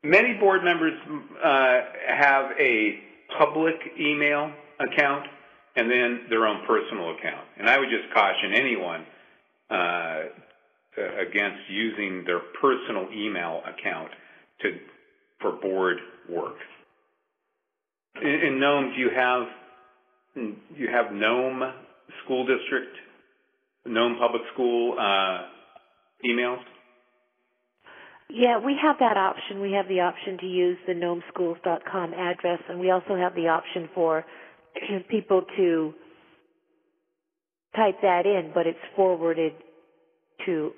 Many 0.02 0.34
board 0.34 0.64
members 0.64 0.94
uh, 1.44 1.80
have 2.08 2.50
a 2.58 3.00
public 3.38 3.76
email 3.98 4.52
account 4.80 5.26
and 5.76 5.90
then 5.90 6.26
their 6.28 6.46
own 6.46 6.66
personal 6.66 7.16
account. 7.16 7.46
And 7.58 7.68
I 7.68 7.78
would 7.78 7.90
just 7.90 8.12
caution 8.12 8.52
anyone 8.54 9.06
uh, 9.70 10.22
against 10.96 11.60
using 11.68 12.24
their 12.24 12.40
personal 12.60 13.08
email 13.12 13.62
account 13.64 14.10
to 14.62 14.78
for 15.40 15.52
board 15.52 15.98
work. 16.28 16.56
In, 18.20 18.28
in 18.28 18.60
Nome, 18.60 18.92
do 18.94 19.00
you 19.00 19.10
have 19.14 19.46
you 20.34 20.88
have 20.90 21.12
Nome 21.12 21.62
School 22.25 22.46
District, 22.46 22.94
Nome 23.87 24.16
Public 24.18 24.42
School 24.55 24.96
uh, 24.99 25.46
emails? 26.25 26.61
Yeah, 28.29 28.59
we 28.59 28.77
have 28.81 28.96
that 29.01 29.16
option. 29.16 29.61
We 29.61 29.73
have 29.73 29.88
the 29.88 30.01
option 30.01 30.38
to 30.38 30.46
use 30.46 30.79
the 30.87 30.92
nomeschools.com 30.92 32.14
address, 32.14 32.61
and 32.68 32.79
we 32.79 32.90
also 32.90 33.16
have 33.16 33.35
the 33.35 33.49
option 33.49 33.88
for 33.94 34.25
people 35.09 35.42
to 35.57 35.94
type 37.75 37.96
that 38.03 38.27
in, 38.27 38.53
but 38.55 38.66
it's 38.66 38.79
forwarded 38.94 39.53
to 40.46 40.73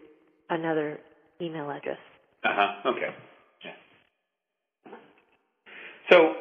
another 0.48 0.98
email 1.40 1.70
address. 1.70 1.98
Uh 2.44 2.48
huh. 2.52 2.90
Okay. 2.90 3.14
Yeah. 3.64 4.94
So 6.10 6.34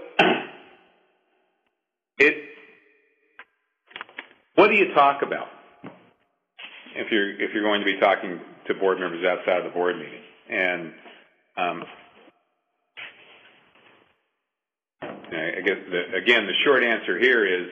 it. 2.20 2.36
What 4.56 4.68
do 4.68 4.76
you 4.76 4.94
talk 4.94 5.22
about 5.22 5.48
if 6.96 7.12
you're 7.12 7.32
if 7.42 7.54
you're 7.54 7.64
going 7.64 7.82
to 7.82 7.86
be 7.86 8.00
talking 8.00 8.40
to 8.68 8.74
board 8.76 9.00
members 9.00 9.26
outside 9.26 9.60
of 9.60 9.64
the 9.66 9.70
board 9.70 9.96
meeting? 9.98 10.22
And 10.50 10.94
um, 11.58 11.84
I 15.02 15.62
guess 15.66 15.78
the, 15.90 16.18
again 16.18 16.48
the 16.48 16.54
short 16.66 16.84
answer 16.84 17.18
here 17.18 17.46
is 17.46 17.70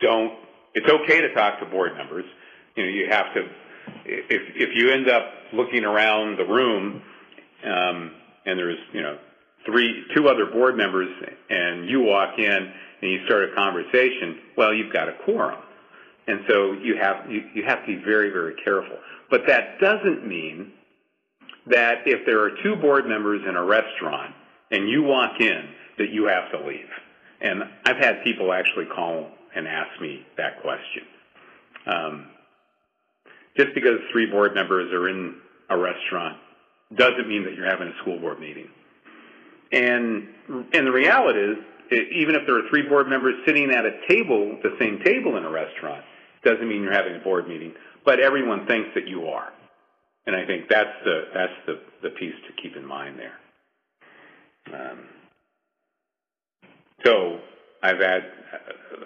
don't. 0.00 0.32
It's 0.74 0.88
okay 0.88 1.20
to 1.20 1.32
talk 1.34 1.60
to 1.60 1.66
board 1.66 1.92
members. 1.96 2.24
You 2.76 2.84
know, 2.84 2.90
you 2.90 3.06
have 3.10 3.32
to. 3.34 3.40
If 4.04 4.42
if 4.56 4.70
you 4.74 4.90
end 4.90 5.08
up 5.08 5.22
looking 5.52 5.84
around 5.84 6.38
the 6.38 6.44
room, 6.44 7.02
um, 7.64 8.10
and 8.44 8.58
there's 8.58 8.78
you 8.92 9.02
know 9.02 9.18
three 9.64 10.04
two 10.16 10.28
other 10.28 10.46
board 10.46 10.76
members, 10.76 11.08
and 11.48 11.88
you 11.88 12.02
walk 12.02 12.38
in 12.38 12.72
and 13.02 13.10
you 13.10 13.24
start 13.26 13.50
a 13.50 13.54
conversation, 13.54 14.40
well, 14.56 14.72
you've 14.72 14.92
got 14.92 15.08
a 15.08 15.12
quorum, 15.24 15.60
and 16.26 16.40
so 16.48 16.72
you 16.72 16.96
have 17.00 17.30
you, 17.30 17.42
you 17.54 17.64
have 17.64 17.80
to 17.80 17.86
be 17.86 18.02
very 18.04 18.30
very 18.30 18.54
careful. 18.64 18.96
But 19.30 19.42
that 19.46 19.80
doesn't 19.80 20.26
mean 20.26 20.72
that 21.66 21.98
if 22.06 22.26
there 22.26 22.40
are 22.42 22.50
two 22.62 22.76
board 22.76 23.06
members 23.06 23.42
in 23.48 23.56
a 23.56 23.64
restaurant 23.64 24.34
and 24.70 24.88
you 24.88 25.02
walk 25.02 25.40
in, 25.40 25.68
that 25.98 26.10
you 26.10 26.26
have 26.26 26.50
to 26.52 26.66
leave. 26.66 26.88
And 27.40 27.62
I've 27.84 27.96
had 27.96 28.22
people 28.24 28.52
actually 28.52 28.86
call 28.86 29.28
and 29.54 29.68
ask 29.68 30.00
me 30.00 30.26
that 30.36 30.60
question. 30.62 31.02
Um, 31.86 32.26
just 33.56 33.74
because 33.74 33.98
three 34.12 34.26
board 34.26 34.54
members 34.54 34.92
are 34.92 35.08
in 35.08 35.36
a 35.70 35.78
restaurant 35.78 36.38
doesn't 36.96 37.28
mean 37.28 37.44
that 37.44 37.54
you're 37.54 37.68
having 37.68 37.88
a 37.88 37.96
school 38.02 38.18
board 38.18 38.40
meeting. 38.40 38.68
And 39.72 40.28
and 40.72 40.86
the 40.86 40.92
reality 40.92 41.38
is, 41.38 41.56
even 42.12 42.34
if 42.34 42.46
there 42.46 42.56
are 42.56 42.68
three 42.68 42.82
board 42.88 43.08
members 43.08 43.34
sitting 43.46 43.70
at 43.70 43.84
a 43.84 43.92
table, 44.08 44.58
the 44.62 44.76
same 44.78 45.00
table 45.04 45.36
in 45.36 45.44
a 45.44 45.50
restaurant, 45.50 46.04
doesn't 46.44 46.68
mean 46.68 46.82
you're 46.82 46.92
having 46.92 47.16
a 47.16 47.24
board 47.24 47.48
meeting. 47.48 47.74
But 48.04 48.20
everyone 48.20 48.66
thinks 48.66 48.90
that 48.94 49.08
you 49.08 49.26
are. 49.26 49.52
And 50.26 50.34
I 50.34 50.46
think 50.46 50.68
that's 50.68 50.96
the 51.04 51.24
that's 51.34 51.52
the, 51.66 51.80
the 52.02 52.10
piece 52.10 52.34
to 52.46 52.62
keep 52.62 52.76
in 52.76 52.86
mind 52.86 53.18
there. 53.18 53.38
Um, 54.72 55.00
so 57.04 57.40
I've 57.82 57.98
had 57.98 58.22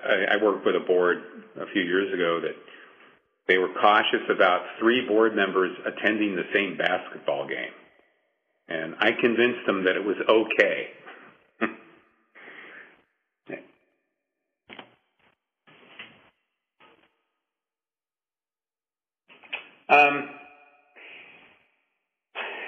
I, 0.05 0.35
I 0.35 0.43
worked 0.43 0.65
with 0.65 0.77
a 0.77 0.81
board 0.81 1.19
a 1.61 1.67
few 1.73 1.83
years 1.83 2.15
ago 2.15 2.41
that 2.41 2.55
they 3.49 3.59
were 3.59 3.71
cautious 3.81 4.23
about 4.31 4.63
three 4.79 5.07
board 5.07 5.35
members 5.35 5.77
attending 5.85 6.37
the 6.37 6.45
same 6.53 6.77
basketball 6.77 7.49
game, 7.49 7.73
and 8.69 8.95
I 9.01 9.11
convinced 9.21 9.67
them 9.67 9.83
that 9.85 9.97
it 9.97 10.05
was 10.05 10.17
okay. 10.29 10.91
um, 19.89 20.29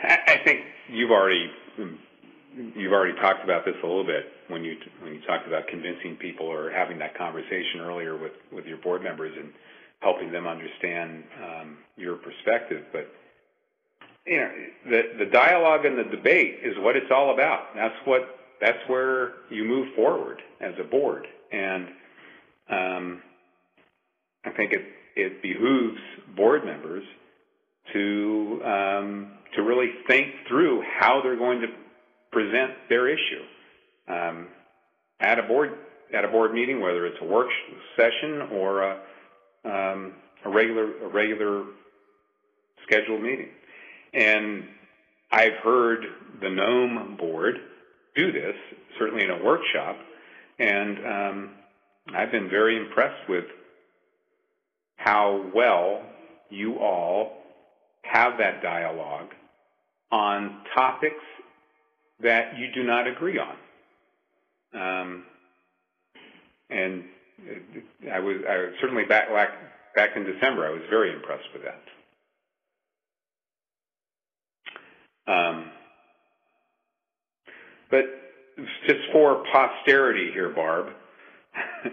I 0.03 0.41
think 0.45 0.61
you've 0.89 1.11
already 1.11 1.51
you've 2.75 2.93
already 2.93 3.10
talked 3.21 3.45
about 3.45 3.65
this 3.65 3.75
a 3.83 3.87
little 3.87 4.05
bit 4.05 4.27
when 4.49 4.65
you 4.65 4.77
when 5.03 5.15
you 5.15 5.21
talked 5.23 5.47
about 5.47 5.67
convincing 5.69 6.17
people 6.17 6.47
or 6.47 6.71
having 6.71 6.99
that 6.99 7.17
conversation 7.17 7.81
earlier 7.81 8.17
with 8.17 8.33
with 8.53 8.67
your 8.67 8.79
board 8.79 9.03
members 9.03 9.33
and 9.39 9.53
helping 10.01 10.33
them 10.33 10.47
understand 10.47 11.25
um, 11.45 11.79
your 11.97 12.17
perspective. 12.17 12.85
But 12.93 13.13
you 14.27 14.37
know, 14.39 14.51
the 14.87 15.03
the 15.19 15.27
dialogue 15.27 15.85
and 15.85 15.99
the 15.99 16.17
debate 16.17 16.61
is 16.63 16.75
what 16.79 16.97
it's 16.97 17.11
all 17.11 17.35
about. 17.35 17.75
That's 17.75 17.95
what 18.05 18.23
that's 18.61 18.79
where 18.89 19.33
you 19.51 19.65
move 19.65 19.95
forward 19.95 20.43
as 20.61 20.75
a 20.81 20.85
board, 20.85 21.27
and 21.53 21.89
um, 22.71 23.23
I 24.45 24.51
think 24.51 24.73
it 24.73 24.85
it 25.17 25.43
behooves 25.43 26.01
board 26.37 26.65
members 26.65 27.05
to 27.93 28.61
um, 28.65 29.33
to 29.57 29.63
really 29.63 29.91
think 30.07 30.29
through 30.49 30.83
how 30.99 31.21
they're 31.23 31.37
going 31.37 31.61
to 31.61 31.69
present 32.33 32.73
their 32.89 33.09
issue 33.09 33.43
um, 34.09 34.49
at 35.21 35.39
a 35.39 35.43
board 35.43 35.71
at 36.13 36.25
a 36.25 36.29
board 36.29 36.53
meeting, 36.53 36.81
whether 36.81 37.07
it's 37.07 37.19
a 37.21 37.25
work 37.25 37.47
session 37.97 38.49
or 38.53 38.83
a, 38.83 39.01
um, 39.65 40.15
a 40.45 40.51
regular 40.51 41.05
a 41.05 41.09
regular 41.09 41.65
scheduled 42.87 43.23
meeting. 43.23 43.49
And 44.13 44.65
I've 45.31 45.55
heard 45.63 46.05
the 46.43 46.51
Nome 46.51 47.17
board 47.17 47.55
do 48.17 48.33
this, 48.33 48.55
certainly 48.99 49.25
in 49.25 49.31
a 49.31 49.45
workshop, 49.45 49.97
and 50.59 50.99
um, 51.07 51.51
I've 52.13 52.33
been 52.33 52.51
very 52.51 52.77
impressed 52.77 53.29
with 53.29 53.45
how 54.97 55.51
well 55.55 56.03
you 56.51 56.79
all 56.79 57.39
have 58.03 58.39
that 58.39 58.63
dialogue 58.63 59.29
on 60.11 60.63
topics 60.75 61.23
that 62.23 62.59
you 62.59 62.69
do 62.75 62.85
not 62.85 63.07
agree 63.07 63.39
on. 63.39 63.57
Um, 64.75 65.25
and 66.69 67.05
I 68.13 68.21
was 68.21 68.37
I, 68.49 68.71
certainly 68.81 69.05
back, 69.05 69.29
back 69.95 70.11
in 70.17 70.25
December. 70.25 70.67
I 70.67 70.71
was 70.71 70.83
very 70.91 71.13
impressed 71.13 71.49
with 71.53 71.63
that. 71.63 71.81
Um, 75.33 75.71
but 77.91 78.05
just 78.87 79.01
for 79.13 79.45
posterity 79.53 80.31
here, 80.33 80.51
Barb, 80.51 80.89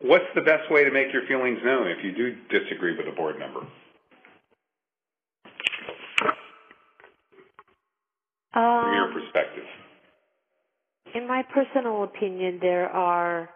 what's 0.00 0.24
the 0.34 0.42
best 0.42 0.70
way 0.70 0.84
to 0.84 0.90
make 0.90 1.12
your 1.12 1.26
feelings 1.26 1.58
known 1.64 1.88
if 1.88 2.04
you 2.04 2.12
do 2.12 2.36
disagree 2.50 2.96
with 2.96 3.06
a 3.06 3.16
board 3.16 3.38
member? 3.38 3.60
From 8.80 8.94
your 8.94 9.06
Um, 9.06 9.14
perspective. 9.14 9.64
in 11.14 11.28
my 11.28 11.42
personal 11.54 12.04
opinion, 12.04 12.58
there 12.60 12.88
are 12.90 13.50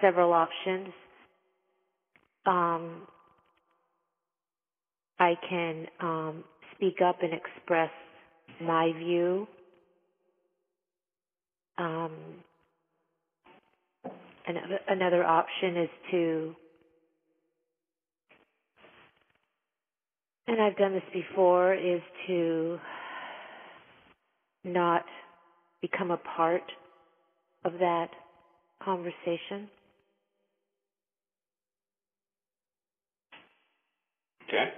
several 0.00 0.32
options. 0.32 0.88
Um, 2.46 3.06
I 5.18 5.34
can 5.48 5.86
um, 6.00 6.44
speak 6.74 7.00
up 7.04 7.22
and 7.22 7.32
express 7.34 7.90
my 8.60 8.92
view. 8.98 9.48
Um, 11.78 12.44
another, 14.46 14.80
another 14.88 15.24
option 15.24 15.76
is 15.78 15.90
to, 16.12 16.56
and 20.48 20.60
I've 20.62 20.76
done 20.76 20.92
this 20.94 21.02
before, 21.12 21.74
is 21.74 22.02
to 22.28 22.80
not 24.64 25.04
become 25.80 26.10
a 26.10 26.16
part 26.16 26.62
of 27.64 27.74
that 27.80 28.10
conversation. 28.82 29.68
Okay. 34.48 34.72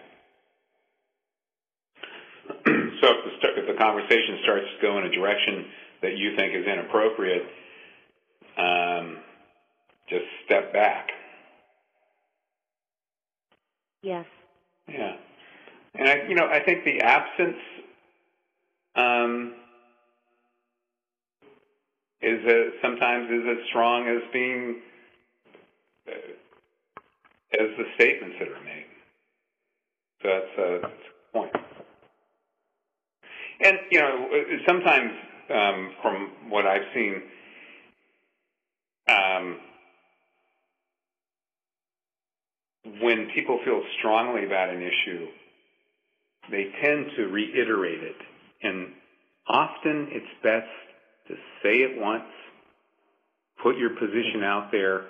so 2.67 3.07
if 3.07 3.41
the, 3.43 3.49
if 3.61 3.67
the 3.69 3.79
conversation 3.79 4.39
starts 4.43 4.67
to 4.77 4.83
go 4.83 4.99
in 4.99 5.05
a 5.05 5.11
direction 5.11 5.67
that 6.03 6.17
you 6.17 6.35
think 6.37 6.55
is 6.55 6.67
inappropriate, 6.67 7.43
um, 8.59 9.19
just 10.09 10.25
step 10.45 10.73
back. 10.73 11.09
Yes. 14.03 14.27
Yeah. 14.89 15.17
And 15.95 16.09
I, 16.09 16.29
you 16.29 16.35
know, 16.35 16.47
I 16.47 16.61
think 16.65 16.85
the 16.85 17.01
absence 17.01 17.57
um, 18.97 19.55
is 22.23 22.45
a, 22.47 22.71
sometimes 22.83 23.31
is 23.31 23.45
as 23.51 23.69
strong 23.69 24.09
as 24.09 24.23
being 24.33 24.81
uh, 26.09 26.33
as 27.61 27.69
the 27.79 27.85
statements 27.95 28.37
that 28.39 28.49
are 28.49 28.65
made. 28.65 28.87
So 30.23 30.29
that's 30.29 30.59
a, 30.59 30.79
that's 30.83 30.93
a 30.93 31.33
point. 31.33 31.53
And 33.63 33.79
you 33.91 34.01
know, 34.01 34.27
sometimes 34.67 35.11
um, 35.55 35.91
from 36.03 36.31
what 36.49 36.67
I've 36.67 36.89
seen, 36.95 37.23
um, 39.09 39.59
when 43.01 43.29
people 43.35 43.61
feel 43.65 43.83
strongly 43.99 44.47
about 44.47 44.71
an 44.71 44.83
issue, 44.83 45.27
they 46.51 46.71
tend 46.83 47.07
to 47.17 47.25
reiterate 47.25 48.03
it. 48.03 48.17
And 48.63 48.89
often 49.49 50.09
it's 50.11 50.27
best 50.43 50.67
to 51.31 51.37
say 51.63 51.83
it 51.83 52.01
once, 52.01 52.25
put 53.63 53.77
your 53.77 53.91
position 53.91 54.43
out 54.43 54.71
there, 54.73 55.07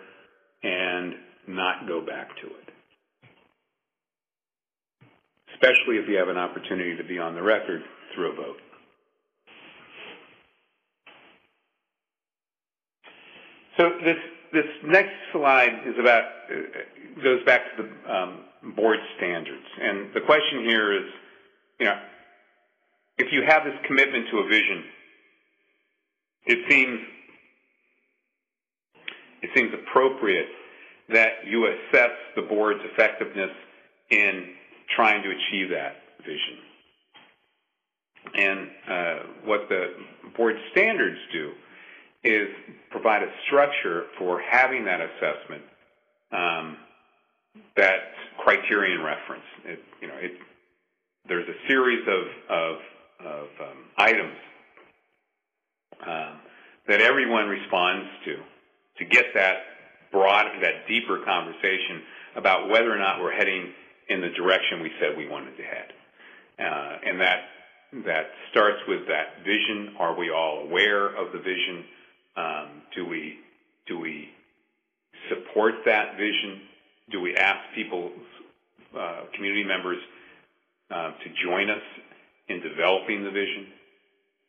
and 0.62 1.14
not 1.48 1.88
go 1.88 2.04
back 2.04 2.28
to 2.42 2.46
it. 2.46 2.68
Especially 5.54 5.96
if 5.96 6.09
you 6.09 6.16
have 6.16 6.28
an 6.28 6.37
opportunity 6.37 6.96
to 6.96 7.04
be 7.04 7.18
on 7.18 7.35
the 7.35 7.42
record 7.42 7.83
through 8.14 8.33
a 8.33 8.35
vote. 8.35 8.56
So 13.78 13.90
this 14.04 14.16
this 14.52 14.66
next 14.85 15.14
slide 15.33 15.87
is 15.87 15.94
about 15.98 16.24
uh, 16.50 17.22
goes 17.22 17.42
back 17.44 17.61
to 17.76 17.83
the 17.83 18.12
um, 18.12 18.40
board 18.76 18.98
standards, 19.16 19.64
and 19.80 20.12
the 20.12 20.20
question 20.20 20.64
here 20.66 20.92
is, 20.92 21.09
you 21.78 21.87
know, 21.87 21.98
if 23.18 23.33
you 23.33 23.42
have 23.46 23.64
this 23.64 23.76
commitment 23.87 24.26
to 24.33 24.38
a 24.38 24.48
vision, 24.48 24.85
it 26.46 26.59
seems 26.70 27.00
it 29.42 29.50
seems 29.55 29.72
appropriate 29.72 30.48
that 31.09 31.46
you 31.46 31.66
assess 31.66 32.11
the 32.37 32.42
board's 32.42 32.81
effectiveness 32.92 33.50
in 34.11 34.50
trying 34.94 35.22
to 35.22 35.31
achieve 35.31 35.70
that 35.70 35.96
vision. 36.18 36.59
And 38.35 38.68
uh, 38.88 39.18
what 39.44 39.68
the 39.68 39.94
board 40.37 40.57
standards 40.72 41.18
do 41.33 41.53
is 42.22 42.48
provide 42.90 43.22
a 43.22 43.31
structure 43.46 44.05
for 44.18 44.40
having 44.40 44.85
that 44.85 45.00
assessment 45.00 45.62
um, 46.33 46.76
that's 47.76 48.14
criterion 48.38 49.03
reference. 49.03 49.44
It, 49.64 49.81
you 50.00 50.09
know, 50.09 50.14
it, 50.20 50.33
there's 51.26 51.48
a 51.48 51.68
series 51.68 52.07
of, 52.07 52.57
of, 52.57 52.76
of 53.26 53.46
um, 53.61 53.79
items 53.96 54.37
um, 56.06 56.40
that 56.88 57.00
everyone 57.00 57.48
responds 57.48 58.06
to 58.24 58.36
to 58.98 59.04
get 59.06 59.26
that 59.34 59.56
broad, 60.12 60.46
that 60.60 60.86
deeper 60.88 61.20
conversation 61.24 62.02
about 62.36 62.68
whether 62.68 62.92
or 62.92 62.98
not 62.98 63.20
we're 63.20 63.32
heading 63.32 63.72
in 64.08 64.20
the 64.20 64.28
direction 64.30 64.82
we 64.82 64.90
said 65.00 65.16
we 65.16 65.28
wanted 65.28 65.56
to 65.56 65.62
head. 65.62 65.92
Uh, 66.58 66.98
and 67.06 67.20
that 67.20 67.40
that 68.04 68.26
starts 68.50 68.78
with 68.86 69.06
that 69.08 69.42
vision. 69.44 69.96
Are 69.98 70.16
we 70.16 70.30
all 70.30 70.64
aware 70.68 71.06
of 71.06 71.32
the 71.32 71.38
vision? 71.38 71.84
Um, 72.36 72.68
do 72.94 73.06
we 73.06 73.38
do 73.86 73.98
we 73.98 74.28
support 75.28 75.74
that 75.86 76.16
vision? 76.16 76.60
Do 77.10 77.20
we 77.20 77.34
ask 77.34 77.58
people, 77.74 78.12
uh, 78.96 79.22
community 79.34 79.64
members, 79.64 79.98
uh, 80.90 81.10
to 81.10 81.28
join 81.44 81.70
us 81.70 81.82
in 82.48 82.60
developing 82.60 83.24
the 83.24 83.30
vision? 83.30 83.66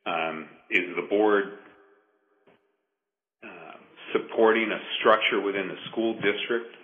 Um, 0.05 0.47
is 0.69 0.95
the 0.95 1.07
board 1.09 1.59
uh, 3.43 3.47
supporting 4.13 4.71
a 4.71 4.79
structure 4.99 5.41
within 5.41 5.67
the 5.67 5.77
school 5.91 6.13
district 6.15 6.75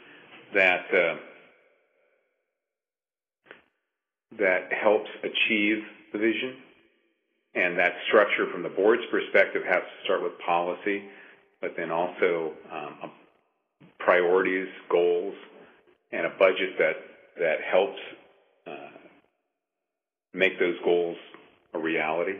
that 0.53 0.85
uh, 0.93 1.15
that 4.39 4.71
helps 4.71 5.09
achieve 5.23 5.83
the 6.13 6.19
vision? 6.19 6.57
And 7.55 7.77
that 7.79 7.93
structure, 8.07 8.45
from 8.51 8.61
the 8.61 8.69
board's 8.69 9.01
perspective, 9.09 9.63
has 9.63 9.81
to 9.81 10.03
start 10.03 10.21
with 10.21 10.33
policy, 10.45 11.03
but 11.59 11.73
then 11.75 11.89
also 11.89 12.53
um, 12.71 13.11
priorities, 13.99 14.67
goals, 14.91 15.33
and 16.11 16.25
a 16.27 16.29
budget 16.37 16.77
that 16.77 16.95
that 17.39 17.57
helps 17.61 17.99
uh, 18.67 18.97
make 20.33 20.59
those 20.59 20.75
goals 20.83 21.17
a 21.73 21.79
reality. 21.79 22.33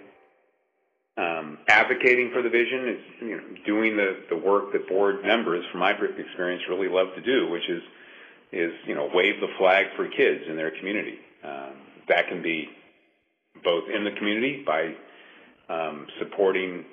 Um, 1.18 1.58
advocating 1.68 2.32
for 2.32 2.44
the 2.44 2.50
vision 2.50 2.90
is 2.90 3.00
you 3.22 3.38
know, 3.38 3.44
doing 3.66 3.98
the, 3.98 4.24
the 4.30 4.38
work 4.38 4.72
that 4.74 4.88
board 4.88 5.24
members, 5.24 5.66
from 5.72 5.80
my 5.80 5.92
experience, 5.92 6.62
really 6.70 6.88
love 6.88 7.08
to 7.16 7.22
do, 7.22 7.50
which 7.50 7.68
is 7.70 7.82
is 8.52 8.72
you 8.86 8.96
know 8.96 9.10
wave 9.14 9.42
the 9.42 9.48
flag 9.58 9.88
for 9.96 10.08
kids 10.08 10.44
in 10.48 10.56
their 10.56 10.72
community. 10.78 11.18
Um, 11.44 11.74
that 12.08 12.28
can 12.28 12.42
be 12.42 12.70
both 13.64 13.86
in 13.90 14.04
the 14.04 14.12
community 14.12 14.64
by 14.66 14.94
um, 15.70 16.06
supporting 16.20 16.86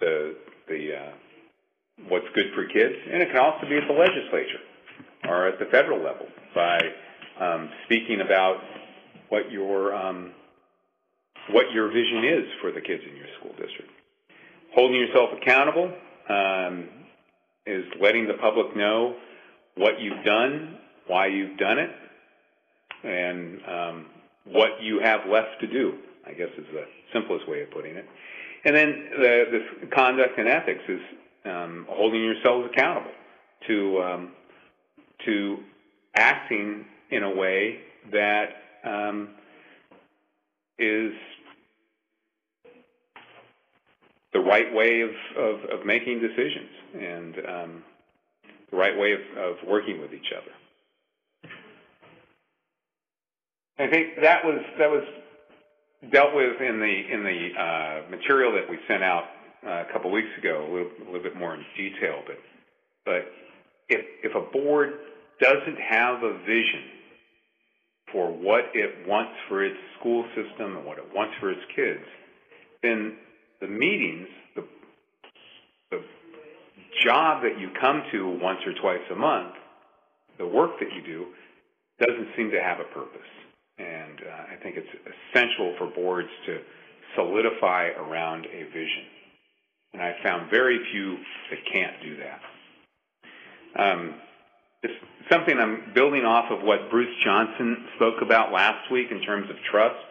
the 0.00 0.36
the 0.66 0.96
uh, 0.96 1.12
what's 2.08 2.26
good 2.34 2.46
for 2.54 2.64
kids, 2.66 2.94
and 3.12 3.22
it 3.22 3.28
can 3.28 3.38
also 3.38 3.68
be 3.68 3.76
at 3.76 3.86
the 3.86 3.94
legislature 3.94 4.60
or 5.24 5.48
at 5.48 5.58
the 5.58 5.66
federal 5.66 5.98
level 5.98 6.26
by 6.54 6.78
um, 7.40 7.68
speaking 7.84 8.20
about 8.20 8.56
what 9.28 9.50
your 9.50 9.94
um, 9.94 10.32
what 11.52 11.70
your 11.72 11.88
vision 11.88 12.24
is 12.24 12.44
for 12.60 12.72
the 12.72 12.80
kids 12.80 13.02
in 13.08 13.16
your 13.16 13.26
school 13.38 13.52
district. 13.52 13.90
Holding 14.74 15.00
yourself 15.00 15.30
accountable 15.40 15.92
um, 16.28 16.88
is 17.66 17.84
letting 18.00 18.26
the 18.26 18.34
public 18.34 18.76
know 18.76 19.16
what 19.76 20.00
you've 20.00 20.24
done, 20.24 20.78
why 21.06 21.26
you've 21.26 21.56
done 21.58 21.78
it, 21.78 21.90
and 23.04 23.60
um, 23.66 24.06
what 24.44 24.82
you 24.82 25.00
have 25.02 25.20
left 25.30 25.60
to 25.60 25.66
do. 25.66 25.94
I 26.26 26.32
guess 26.32 26.48
is 26.58 26.66
the 26.72 26.84
simplest 27.12 27.48
way 27.48 27.62
of 27.62 27.70
putting 27.70 27.96
it. 27.96 28.04
And 28.64 28.76
then 28.76 29.08
the, 29.18 29.60
conduct 29.94 30.38
and 30.38 30.48
ethics 30.48 30.82
is 30.88 31.00
um, 31.44 31.86
holding 31.88 32.22
yourselves 32.22 32.68
accountable 32.70 33.12
to 33.66 34.02
um, 34.02 34.32
to 35.24 35.56
acting 36.14 36.84
in 37.10 37.22
a 37.22 37.34
way 37.34 37.80
that 38.12 38.48
um, 38.84 39.30
is 40.78 41.12
the 44.38 44.44
right 44.44 44.72
way 44.72 45.00
of, 45.00 45.10
of, 45.36 45.80
of 45.80 45.86
making 45.86 46.20
decisions 46.20 46.70
and 46.94 47.34
um, 47.38 47.82
the 48.70 48.76
right 48.76 48.96
way 48.96 49.12
of, 49.12 49.20
of 49.36 49.56
working 49.66 50.00
with 50.00 50.12
each 50.12 50.32
other. 50.36 50.52
I 53.80 53.90
think 53.90 54.20
that 54.22 54.44
was 54.44 54.60
that 54.78 54.90
was 54.90 55.04
dealt 56.12 56.34
with 56.34 56.60
in 56.60 56.80
the 56.80 57.14
in 57.14 57.22
the 57.22 57.60
uh, 57.60 58.10
material 58.10 58.52
that 58.52 58.68
we 58.68 58.78
sent 58.88 59.02
out 59.02 59.24
uh, 59.66 59.84
a 59.88 59.92
couple 59.92 60.10
weeks 60.10 60.30
ago, 60.38 60.66
a 60.68 60.70
little, 60.72 60.90
a 61.02 61.04
little, 61.06 61.22
bit 61.22 61.36
more 61.36 61.54
in 61.54 61.64
detail. 61.76 62.22
But 62.26 62.38
but 63.04 63.22
if 63.88 64.04
if 64.24 64.34
a 64.34 64.52
board 64.52 64.94
doesn't 65.40 65.78
have 65.78 66.22
a 66.22 66.38
vision 66.38 66.84
for 68.12 68.32
what 68.32 68.64
it 68.74 69.06
wants 69.06 69.32
for 69.48 69.64
its 69.64 69.76
school 69.98 70.24
system 70.34 70.76
and 70.76 70.84
what 70.84 70.98
it 70.98 71.06
wants 71.14 71.34
for 71.40 71.50
its 71.50 71.62
kids, 71.74 72.04
then 72.82 73.16
the 73.60 73.68
meetings, 73.68 74.28
the 74.54 74.64
the 75.90 76.00
job 77.04 77.42
that 77.42 77.58
you 77.58 77.70
come 77.80 78.02
to 78.12 78.38
once 78.40 78.60
or 78.66 78.72
twice 78.80 79.04
a 79.10 79.16
month, 79.16 79.54
the 80.38 80.46
work 80.46 80.72
that 80.80 80.88
you 80.94 81.02
do, 81.02 81.26
doesn't 81.98 82.28
seem 82.36 82.50
to 82.50 82.62
have 82.62 82.78
a 82.80 82.94
purpose. 82.94 83.20
And 83.78 84.20
uh, 84.20 84.54
I 84.54 84.62
think 84.62 84.76
it's 84.76 84.88
essential 85.34 85.74
for 85.78 85.86
boards 85.94 86.28
to 86.46 86.58
solidify 87.16 87.88
around 87.96 88.46
a 88.46 88.64
vision. 88.64 89.04
And 89.92 90.02
I 90.02 90.14
found 90.22 90.50
very 90.50 90.78
few 90.92 91.16
that 91.50 91.58
can't 91.72 92.02
do 92.02 92.16
that. 92.16 92.40
Um, 93.80 94.14
it's 94.82 94.94
something 95.30 95.58
I'm 95.58 95.92
building 95.94 96.24
off 96.24 96.50
of 96.50 96.62
what 96.62 96.90
Bruce 96.90 97.14
Johnson 97.24 97.86
spoke 97.96 98.22
about 98.22 98.52
last 98.52 98.90
week 98.92 99.08
in 99.10 99.20
terms 99.22 99.48
of 99.50 99.56
trust. 99.70 100.07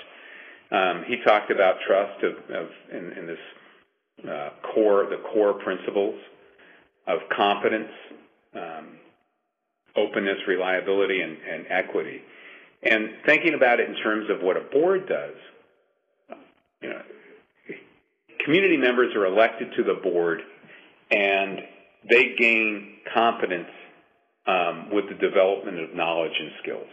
Um, 0.72 1.04
he 1.08 1.18
talked 1.24 1.52
about 1.52 1.78
trust 1.88 2.24
of, 2.24 2.34
of 2.54 2.68
in, 2.92 3.12
in, 3.14 3.28
this 3.28 4.30
uh, 4.30 4.50
core, 4.74 5.06
the 5.10 5.22
core 5.34 5.54
principles 5.54 6.20
of 7.08 7.20
competence, 7.36 7.92
um, 8.54 8.98
openness, 9.96 10.38
reliability, 10.48 11.22
and, 11.22 11.38
and 11.50 11.66
equity. 11.70 12.22
And 12.84 13.10
thinking 13.26 13.54
about 13.54 13.80
it 13.80 13.90
in 13.90 13.96
terms 13.96 14.30
of 14.30 14.42
what 14.42 14.58
a 14.58 14.62
board 14.62 15.08
does, 15.08 15.36
you 16.82 16.90
know, 16.90 17.02
community 18.44 18.78
members 18.78 19.16
are 19.16 19.26
elected 19.26 19.74
to 19.78 19.84
the 19.84 19.96
board 19.96 20.42
and 21.12 21.60
they 22.10 22.36
gain 22.38 22.98
competence 23.14 23.70
um, 24.46 24.90
with 24.92 25.10
the 25.10 25.16
development 25.16 25.80
of 25.80 25.94
knowledge 25.94 26.34
and 26.40 26.52
skills. 26.62 26.88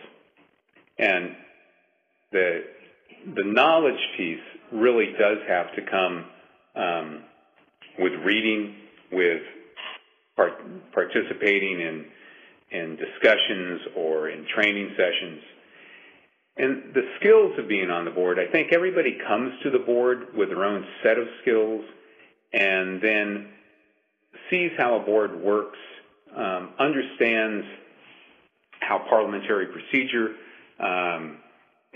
And 0.98 1.36
the 2.32 2.64
the 3.34 3.44
knowledge 3.44 4.00
piece 4.16 4.40
really 4.72 5.12
does 5.18 5.38
have 5.48 5.74
to 5.74 5.82
come 5.90 6.24
um, 6.76 7.22
with 7.98 8.12
reading, 8.24 8.74
with 9.12 9.42
part, 10.36 10.52
participating 10.92 11.80
in 11.80 12.04
in 12.70 12.96
discussions 12.96 13.82
or 13.96 14.30
in 14.30 14.44
training 14.52 14.90
sessions, 14.96 15.40
and 16.56 16.94
the 16.94 17.02
skills 17.18 17.52
of 17.58 17.68
being 17.68 17.90
on 17.90 18.04
the 18.04 18.10
board, 18.10 18.38
I 18.38 18.50
think 18.50 18.72
everybody 18.72 19.18
comes 19.26 19.52
to 19.64 19.70
the 19.70 19.78
board 19.78 20.34
with 20.36 20.48
their 20.48 20.64
own 20.64 20.84
set 21.02 21.18
of 21.18 21.26
skills 21.42 21.84
and 22.52 23.00
then 23.02 23.48
sees 24.50 24.70
how 24.78 24.96
a 24.96 25.00
board 25.00 25.40
works, 25.40 25.78
um, 26.36 26.70
understands 26.78 27.66
how 28.80 29.04
parliamentary 29.08 29.66
procedure 29.66 30.34
um, 30.78 31.38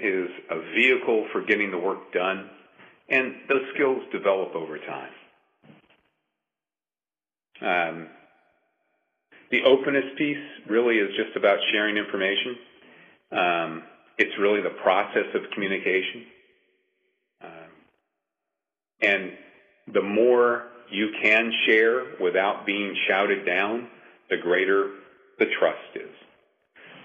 is 0.01 0.29
a 0.51 0.61
vehicle 0.75 1.27
for 1.33 1.43
getting 1.43 1.71
the 1.71 1.79
work 1.79 2.13
done, 2.13 2.51
and 3.09 3.35
those 3.49 3.63
skills 3.75 4.03
develop 4.13 4.55
over 4.55 4.79
time. 4.79 5.13
Um, 7.61 8.07
the 9.51 9.63
openness 9.65 10.05
piece 10.17 10.37
really 10.69 10.97
is 10.97 11.17
just 11.17 11.37
about 11.37 11.59
sharing 11.73 11.97
information. 11.97 12.57
Um, 13.33 13.83
it's 14.19 14.39
really 14.39 14.61
the 14.61 14.77
process 14.83 15.27
of 15.35 15.43
communication. 15.55 16.25
Um, 17.43 17.71
and 19.01 19.33
the 19.93 20.03
more 20.03 20.65
you 20.91 21.11
can 21.23 21.53
share 21.67 22.17
without 22.21 22.67
being 22.67 22.95
shouted 23.09 23.47
down, 23.47 23.89
the 24.31 24.37
greater 24.37 24.91
the 25.39 25.47
trust 25.59 25.97
is. 25.97 26.28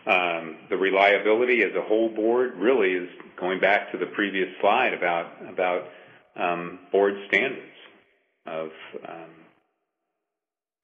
Um, 0.06 0.58
the 0.70 0.76
reliability 0.76 1.64
as 1.64 1.72
a 1.78 1.82
whole 1.88 2.10
board 2.10 2.56
really 2.58 2.92
is 2.92 3.10
going 3.40 3.62
back 3.62 3.92
to 3.94 3.98
the 3.98 4.08
previous 4.08 4.50
slide 4.60 4.94
about 4.94 5.28
about 5.48 5.84
um, 6.36 6.80
board 6.92 7.14
standards 7.28 7.62
of 8.46 8.70
um, 9.08 9.30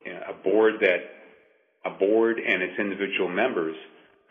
you 0.06 0.14
know, 0.14 0.22
a 0.30 0.44
board 0.44 0.76
that 0.82 1.00
a 1.86 1.90
board 1.90 2.40
and 2.40 2.64
its 2.64 2.80
individual 2.80 3.28
members 3.28 3.76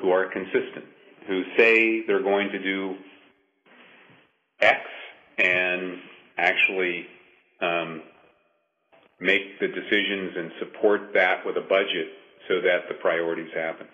who 0.01 0.11
are 0.11 0.31
consistent 0.31 0.87
who 1.27 1.43
say 1.59 2.07
they're 2.07 2.23
going 2.23 2.49
to 2.51 2.59
do 2.59 2.95
X 4.61 4.81
and 5.37 5.99
actually 6.39 7.07
um, 7.61 8.03
make 9.21 9.61
the 9.61 9.69
decisions 9.69 10.33
and 10.37 10.51
support 10.59 11.13
that 11.15 11.45
with 11.45 11.57
a 11.57 11.61
budget 11.61 12.09
so 12.49 12.61
that 12.63 12.89
the 12.89 12.95
priorities 12.95 13.51
happen. 13.55 13.87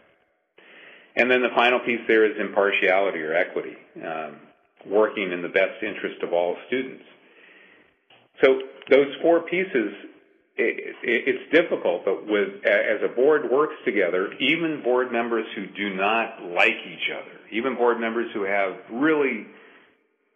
And 1.16 1.30
then 1.30 1.42
the 1.42 1.54
final 1.54 1.78
piece 1.80 2.00
there 2.08 2.24
is 2.24 2.38
impartiality 2.40 3.20
or 3.20 3.34
equity, 3.34 3.76
um, 4.04 4.36
working 4.86 5.32
in 5.32 5.42
the 5.42 5.48
best 5.48 5.82
interest 5.82 6.22
of 6.22 6.32
all 6.32 6.56
students. 6.66 7.04
So 8.42 8.60
those 8.90 9.06
four 9.22 9.42
pieces 9.42 9.92
it, 10.56 10.94
it's 11.02 11.52
difficult, 11.52 12.04
but 12.04 12.26
with 12.26 12.64
as 12.64 13.00
a 13.02 13.14
board 13.14 13.50
works 13.50 13.74
together, 13.84 14.32
even 14.38 14.82
board 14.82 15.10
members 15.10 15.46
who 15.56 15.66
do 15.66 15.94
not 15.96 16.42
like 16.54 16.76
each 16.86 17.10
other, 17.10 17.40
even 17.50 17.74
board 17.74 18.00
members 18.00 18.30
who 18.32 18.42
have 18.44 18.74
really 18.92 19.46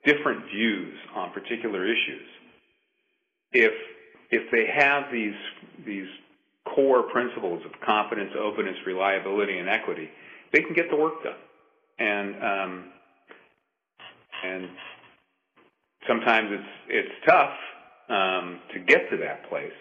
different 0.05 0.47
views 0.47 0.95
on 1.15 1.33
particular 1.33 1.85
issues, 1.85 2.27
if 3.53 3.73
if 4.31 4.51
they 4.51 4.67
have 4.75 5.05
these 5.13 5.39
these 5.87 6.09
core 6.75 7.05
principles 7.05 7.63
of 7.65 7.73
competence, 7.87 8.33
openness, 8.39 8.77
reliability, 8.87 9.59
and 9.59 9.69
equity, 9.69 10.09
they 10.53 10.61
can 10.63 10.75
get 10.75 10.91
the 10.91 10.97
work 10.97 11.23
done. 11.23 11.35
And 11.99 12.35
um, 12.37 12.85
and 14.45 14.69
sometimes 16.07 16.49
it's 16.53 16.73
it's 16.89 17.27
tough 17.27 17.55
um, 18.09 18.61
to 18.73 18.81
get 18.81 19.11
to 19.11 19.17
that 19.19 19.49
place 19.49 19.73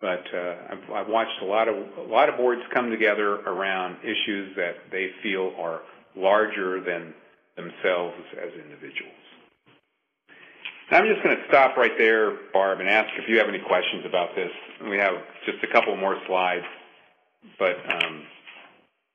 but 0.00 0.22
uh, 0.32 0.54
I've, 0.70 0.90
I've 0.94 1.08
watched 1.08 1.42
a 1.42 1.44
lot 1.44 1.68
of 1.68 1.74
a 1.98 2.08
lot 2.08 2.28
of 2.28 2.36
boards 2.36 2.62
come 2.72 2.90
together 2.90 3.36
around 3.42 3.96
issues 4.02 4.54
that 4.56 4.76
they 4.92 5.10
feel 5.22 5.52
are 5.58 5.80
larger 6.16 6.80
than 6.80 7.14
themselves 7.56 8.16
as 8.40 8.52
individuals. 8.54 9.14
I'm 10.90 11.04
just 11.06 11.22
going 11.22 11.36
to 11.36 11.42
stop 11.48 11.76
right 11.76 11.92
there, 11.98 12.38
Barb, 12.52 12.80
and 12.80 12.88
ask 12.88 13.10
if 13.18 13.28
you 13.28 13.38
have 13.38 13.48
any 13.48 13.58
questions 13.58 14.06
about 14.06 14.34
this. 14.34 14.50
We 14.88 14.96
have 14.96 15.14
just 15.44 15.62
a 15.62 15.66
couple 15.66 15.94
more 15.96 16.16
slides, 16.26 16.64
but 17.58 17.76
um, 17.92 18.22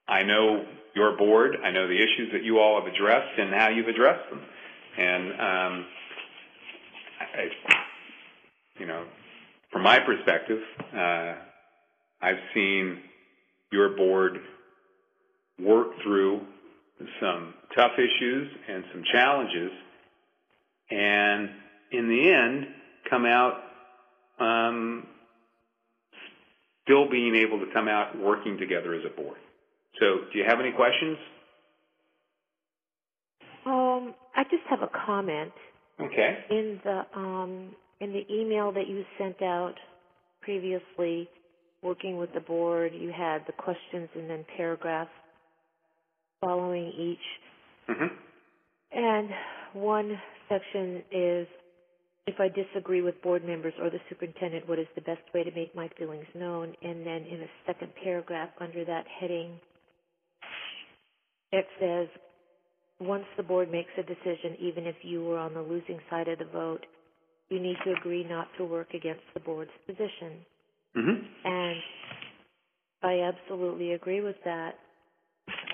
I 0.07 0.23
know 0.23 0.65
your 0.95 1.17
board. 1.17 1.57
I 1.63 1.71
know 1.71 1.87
the 1.87 1.95
issues 1.95 2.31
that 2.33 2.43
you 2.43 2.59
all 2.59 2.79
have 2.81 2.91
addressed 2.91 3.39
and 3.39 3.53
how 3.53 3.69
you've 3.69 3.87
addressed 3.87 4.29
them. 4.29 4.41
And 4.97 5.31
um, 5.31 5.85
I, 7.19 7.49
you 8.79 8.85
know, 8.85 9.05
from 9.71 9.83
my 9.83 9.99
perspective, 9.99 10.59
uh, 10.93 11.33
I've 12.21 12.39
seen 12.53 12.99
your 13.71 13.95
board 13.95 14.37
work 15.59 15.87
through 16.03 16.41
some 17.19 17.53
tough 17.75 17.91
issues 17.97 18.49
and 18.69 18.83
some 18.93 19.03
challenges, 19.11 19.71
and 20.89 21.49
in 21.91 22.07
the 22.07 22.31
end, 22.31 22.67
come 23.09 23.25
out 23.25 23.55
um, 24.39 25.07
still 26.83 27.09
being 27.09 27.35
able 27.35 27.59
to 27.59 27.65
come 27.73 27.87
out 27.87 28.17
working 28.17 28.57
together 28.57 28.93
as 28.93 29.01
a 29.05 29.21
board. 29.21 29.37
So, 29.99 30.05
do 30.31 30.39
you 30.39 30.45
have 30.47 30.59
any 30.59 30.71
questions? 30.71 31.17
Um, 33.65 34.13
I 34.35 34.43
just 34.43 34.63
have 34.69 34.81
a 34.81 34.89
comment. 35.05 35.51
Okay. 36.01 36.37
In 36.49 36.79
the 36.83 37.01
um, 37.15 37.75
in 38.01 38.11
the 38.11 38.25
email 38.33 38.71
that 38.71 38.87
you 38.87 39.03
sent 39.17 39.41
out 39.41 39.75
previously, 40.41 41.29
working 41.81 42.17
with 42.17 42.33
the 42.33 42.39
board, 42.39 42.91
you 42.93 43.11
had 43.15 43.43
the 43.45 43.53
questions 43.53 44.09
and 44.15 44.29
then 44.29 44.45
paragraphs 44.57 45.11
following 46.41 46.91
each. 46.97 47.89
Mm-hmm. 47.89 48.15
And 48.91 49.29
one 49.73 50.19
section 50.49 51.03
is 51.11 51.47
if 52.25 52.39
I 52.39 52.47
disagree 52.49 53.01
with 53.01 53.21
board 53.21 53.45
members 53.45 53.73
or 53.81 53.89
the 53.89 53.99
superintendent, 54.09 54.67
what 54.67 54.79
is 54.79 54.87
the 54.95 55.01
best 55.01 55.21
way 55.33 55.43
to 55.43 55.51
make 55.51 55.75
my 55.75 55.89
feelings 55.97 56.25
known? 56.35 56.73
And 56.81 57.05
then 57.05 57.23
in 57.23 57.41
a 57.41 57.47
second 57.67 57.91
paragraph 58.01 58.49
under 58.59 58.85
that 58.85 59.05
heading, 59.19 59.59
it 61.53 61.67
says, 61.79 62.07
once 62.99 63.25
the 63.37 63.43
board 63.43 63.71
makes 63.71 63.91
a 63.97 64.03
decision, 64.03 64.57
even 64.59 64.85
if 64.87 64.95
you 65.03 65.23
were 65.23 65.37
on 65.37 65.53
the 65.53 65.61
losing 65.61 65.99
side 66.09 66.27
of 66.27 66.39
the 66.39 66.45
vote, 66.45 66.85
you 67.49 67.59
need 67.59 67.77
to 67.85 67.93
agree 67.93 68.23
not 68.23 68.47
to 68.57 68.65
work 68.65 68.93
against 68.93 69.21
the 69.33 69.39
board's 69.39 69.71
position. 69.85 70.45
hmm 70.95 71.25
And 71.45 71.77
I 73.03 73.21
absolutely 73.21 73.93
agree 73.93 74.21
with 74.21 74.37
that. 74.45 74.75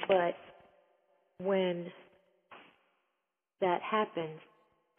But 0.07 0.35
when 1.45 1.87
that 3.61 3.81
happens, 3.81 4.39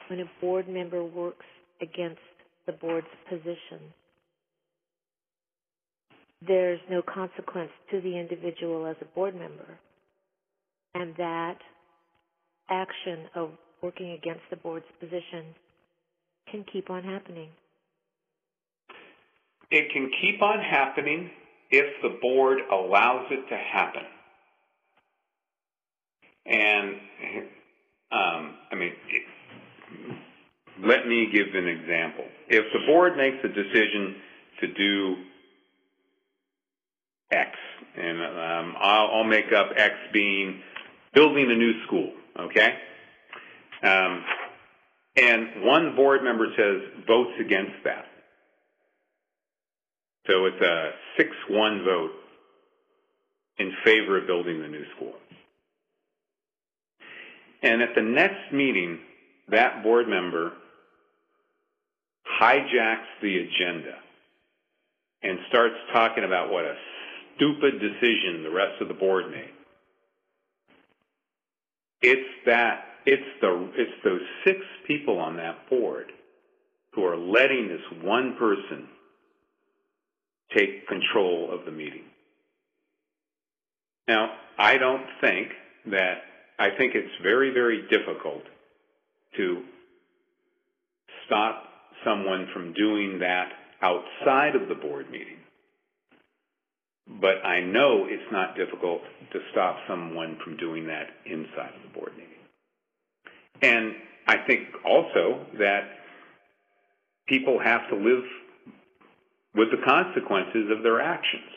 when 0.09 0.21
a 0.21 0.31
board 0.41 0.69
member 0.69 1.05
works 1.05 1.47
against 1.83 2.21
the 2.67 2.73
board's 2.73 3.07
position, 3.29 3.93
there's 6.47 6.81
no 6.91 7.03
consequence 7.03 7.71
to 7.91 8.01
the 8.01 8.19
individual 8.19 8.87
as 8.87 8.97
a 9.03 9.07
board 9.17 9.35
member. 9.35 9.79
And 10.95 11.15
that 11.17 11.59
action 12.69 13.27
of 13.35 13.51
working 13.83 14.13
against 14.13 14.43
the 14.51 14.57
board's 14.57 14.87
position 14.99 15.45
can 16.51 16.65
keep 16.73 16.91
on 16.91 17.03
happening. 17.05 17.49
It 19.71 19.93
can 19.93 20.11
keep 20.21 20.43
on 20.43 20.59
happening 20.59 21.31
if 21.71 21.87
the 22.03 22.19
board 22.21 22.59
allows 22.73 23.27
it 23.31 23.49
to 23.49 23.57
happen. 23.57 24.03
And, 26.47 26.95
um, 28.11 28.57
I 28.73 28.75
mean, 28.75 28.93
let 30.85 31.07
me 31.07 31.31
give 31.33 31.55
an 31.55 31.69
example. 31.69 32.25
If 32.49 32.65
the 32.73 32.81
board 32.87 33.17
makes 33.17 33.37
a 33.45 33.49
decision 33.49 34.17
to 34.61 34.67
do 34.75 35.17
X, 37.31 37.51
and 37.97 38.21
um, 38.21 38.75
I'll, 38.81 39.11
I'll 39.15 39.25
make 39.25 39.53
up 39.57 39.71
X 39.77 39.95
being 40.13 40.61
building 41.15 41.51
a 41.51 41.57
new 41.57 41.73
school, 41.87 42.13
okay? 42.39 42.75
Um, 43.83 44.25
and 45.17 45.65
one 45.65 45.97
board 45.97 46.23
member 46.23 46.47
says 46.57 47.05
votes 47.07 47.33
against 47.41 47.85
that. 47.85 48.05
So 50.27 50.47
it's 50.47 50.61
a 50.61 50.91
6-1 51.51 51.85
vote 51.85 52.11
in 53.59 53.73
favor 53.85 54.19
of 54.19 54.27
building 54.27 54.61
the 54.61 54.69
new 54.69 54.85
school. 54.97 55.15
And 57.63 57.83
at 57.83 57.95
the 57.95 58.03
next 58.03 58.53
meeting, 58.53 59.01
that 59.49 59.83
board 59.83 60.09
member 60.09 60.53
hijacks 62.41 63.11
the 63.21 63.39
agenda 63.39 63.97
and 65.23 65.39
starts 65.49 65.75
talking 65.93 66.25
about 66.25 66.51
what 66.51 66.65
a 66.65 66.75
stupid 67.37 67.81
decision 67.81 68.43
the 68.43 68.51
rest 68.51 68.81
of 68.81 68.89
the 68.89 68.95
board 68.95 69.31
made. 69.31 69.51
It's 72.03 72.31
that 72.47 72.85
it's 73.07 73.23
the 73.41 73.69
it's 73.77 74.05
those 74.05 74.21
six 74.45 74.59
people 74.87 75.19
on 75.19 75.37
that 75.37 75.69
board 75.69 76.13
who 76.95 77.05
are 77.05 77.17
letting 77.17 77.69
this 77.69 78.03
one 78.03 78.37
person 78.39 78.89
take 80.57 80.87
control 80.89 81.51
of 81.53 81.65
the 81.65 81.71
meeting. 81.71 82.05
Now, 84.09 84.31
I 84.59 84.77
don't 84.77 85.07
think 85.21 85.49
that 85.87 86.23
I 86.59 86.71
think 86.77 86.95
it's 86.95 87.23
very 87.23 87.53
very 87.53 87.83
difficult 87.91 88.43
to 89.37 89.63
stop 91.27 91.65
someone 92.05 92.49
from 92.53 92.73
doing 92.73 93.19
that 93.21 93.53
outside 93.83 94.57
of 94.57 94.69
the 94.69 94.75
board 94.75 95.11
meeting. 95.11 95.40
But 97.19 97.45
I 97.45 97.61
know 97.61 98.07
it's 98.09 98.31
not 98.31 98.57
difficult 98.57 99.01
to 99.33 99.39
stop 99.51 99.77
someone 99.89 100.39
from 100.45 100.57
doing 100.57 100.87
that 100.87 101.09
inside 101.27 101.73
of 101.75 101.83
the 101.83 101.99
board 101.99 102.13
meeting. 102.13 102.31
And 103.63 103.95
I 104.27 104.39
think 104.47 104.69
also 104.85 105.45
that 105.59 105.83
people 107.27 107.59
have 107.63 107.89
to 107.91 107.97
live 107.97 108.25
with 109.55 109.69
the 109.71 109.79
consequences 109.85 110.71
of 110.71 110.83
their 110.83 111.01
actions. 111.01 111.51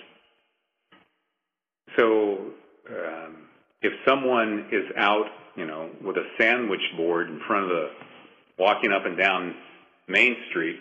So 1.98 2.38
um, 2.90 3.38
if 3.82 3.94
someone 4.08 4.68
is 4.72 4.86
out, 4.98 5.26
you 5.56 5.66
know, 5.66 5.90
with 6.04 6.18
a 6.18 6.26
sandwich 6.40 6.82
board 6.98 7.30
in 7.30 7.40
front 7.48 7.66
of 7.66 7.70
the, 7.70 7.88
walking 8.58 8.92
up 8.92 9.06
and 9.06 9.18
down 9.18 9.56
Main 10.08 10.36
Street, 10.50 10.80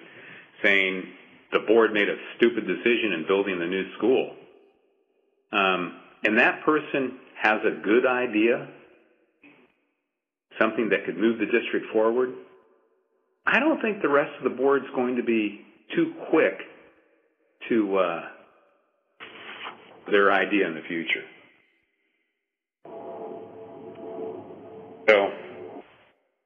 saying 0.62 1.05
the 1.53 1.61
board 1.61 1.93
made 1.93 2.09
a 2.09 2.16
stupid 2.37 2.66
decision 2.66 3.12
in 3.12 3.25
building 3.27 3.59
the 3.59 3.66
new 3.66 3.93
school, 3.99 4.35
um, 5.53 6.00
and 6.24 6.38
that 6.38 6.64
person 6.64 7.18
has 7.40 7.61
a 7.64 7.82
good 7.82 8.07
idea, 8.07 8.68
something 10.61 10.88
that 10.90 11.05
could 11.05 11.16
move 11.16 11.38
the 11.38 11.46
district 11.46 11.86
forward, 11.92 12.30
I 13.46 13.59
don't 13.59 13.80
think 13.82 14.03
the 14.03 14.09
rest 14.09 14.30
of 14.38 14.44
the 14.44 14.57
board's 14.57 14.86
going 14.94 15.16
to 15.16 15.22
be 15.22 15.61
too 15.94 16.14
quick 16.30 16.59
to 17.68 17.96
uh, 17.98 18.20
their 20.11 20.32
idea 20.32 20.66
in 20.66 20.74
the 20.74 20.82
future. 20.82 21.24
So, 25.09 25.30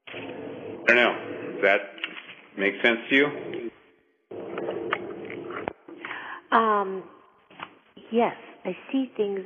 I 0.09 0.87
don't 0.89 0.97
know. 0.97 1.53
Does 1.53 1.63
that 1.63 1.81
make 2.57 2.75
sense 2.83 2.99
to 3.11 3.15
you? 3.15 3.71
Um, 6.57 7.03
yes, 8.11 8.35
I 8.67 8.77
see 8.91 9.11
things 9.17 9.45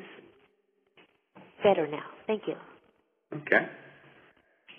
better 1.62 1.86
now. 1.86 2.04
Thank 2.26 2.42
you. 2.46 2.54
Okay. 3.34 3.68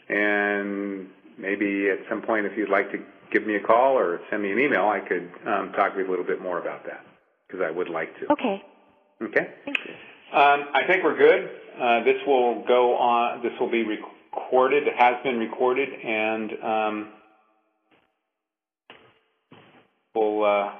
And 0.09 1.07
maybe 1.37 1.89
at 1.89 1.99
some 2.09 2.23
point, 2.23 2.47
if 2.47 2.57
you'd 2.57 2.69
like 2.69 2.91
to 2.91 2.97
give 3.31 3.45
me 3.45 3.55
a 3.55 3.59
call 3.61 3.97
or 3.97 4.19
send 4.31 4.41
me 4.41 4.51
an 4.51 4.59
email, 4.59 4.87
I 4.87 4.99
could 4.99 5.29
um, 5.47 5.71
talk 5.73 5.95
with 5.95 6.05
you 6.05 6.09
a 6.09 6.09
little 6.09 6.25
bit 6.25 6.41
more 6.41 6.59
about 6.59 6.83
that 6.85 7.05
because 7.47 7.63
I 7.63 7.69
would 7.69 7.87
like 7.87 8.09
to. 8.19 8.31
Okay. 8.31 8.63
Okay. 9.21 9.53
Thank 9.63 9.77
you. 9.87 9.93
Um, 10.37 10.65
I 10.73 10.87
think 10.87 11.03
we're 11.03 11.17
good. 11.17 11.49
Uh, 11.79 12.03
this 12.03 12.17
will 12.25 12.65
go 12.67 12.95
on. 12.95 13.43
This 13.43 13.51
will 13.59 13.69
be 13.69 13.83
recorded. 13.83 14.87
It 14.87 14.93
has 14.97 15.15
been 15.23 15.37
recorded, 15.37 15.87
and 15.87 16.51
um, 16.63 17.09
we'll 20.15 20.43
uh, 20.43 20.73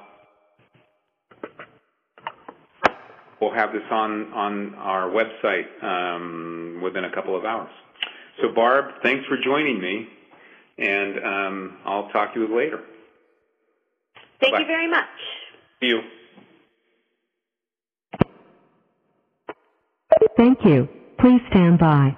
we'll 3.42 3.52
have 3.52 3.72
this 3.72 3.82
on 3.90 4.32
on 4.32 4.74
our 4.76 5.10
website 5.10 5.66
um, 5.82 6.80
within 6.82 7.04
a 7.04 7.12
couple 7.12 7.36
of 7.36 7.44
hours. 7.44 7.70
So, 8.40 8.48
Barb, 8.54 8.86
thanks 9.02 9.26
for 9.26 9.36
joining 9.44 9.80
me, 9.80 10.08
and 10.78 11.18
um, 11.24 11.76
I'll 11.84 12.08
talk 12.10 12.32
to 12.34 12.40
you 12.40 12.56
later. 12.56 12.80
Thank 14.40 14.54
Bye. 14.54 14.60
you 14.60 14.66
very 14.66 14.88
much. 14.88 15.04
See 15.80 15.88
you. 15.88 16.00
Thank 20.36 20.64
you. 20.64 20.88
Please 21.18 21.40
stand 21.50 21.78
by. 21.78 22.16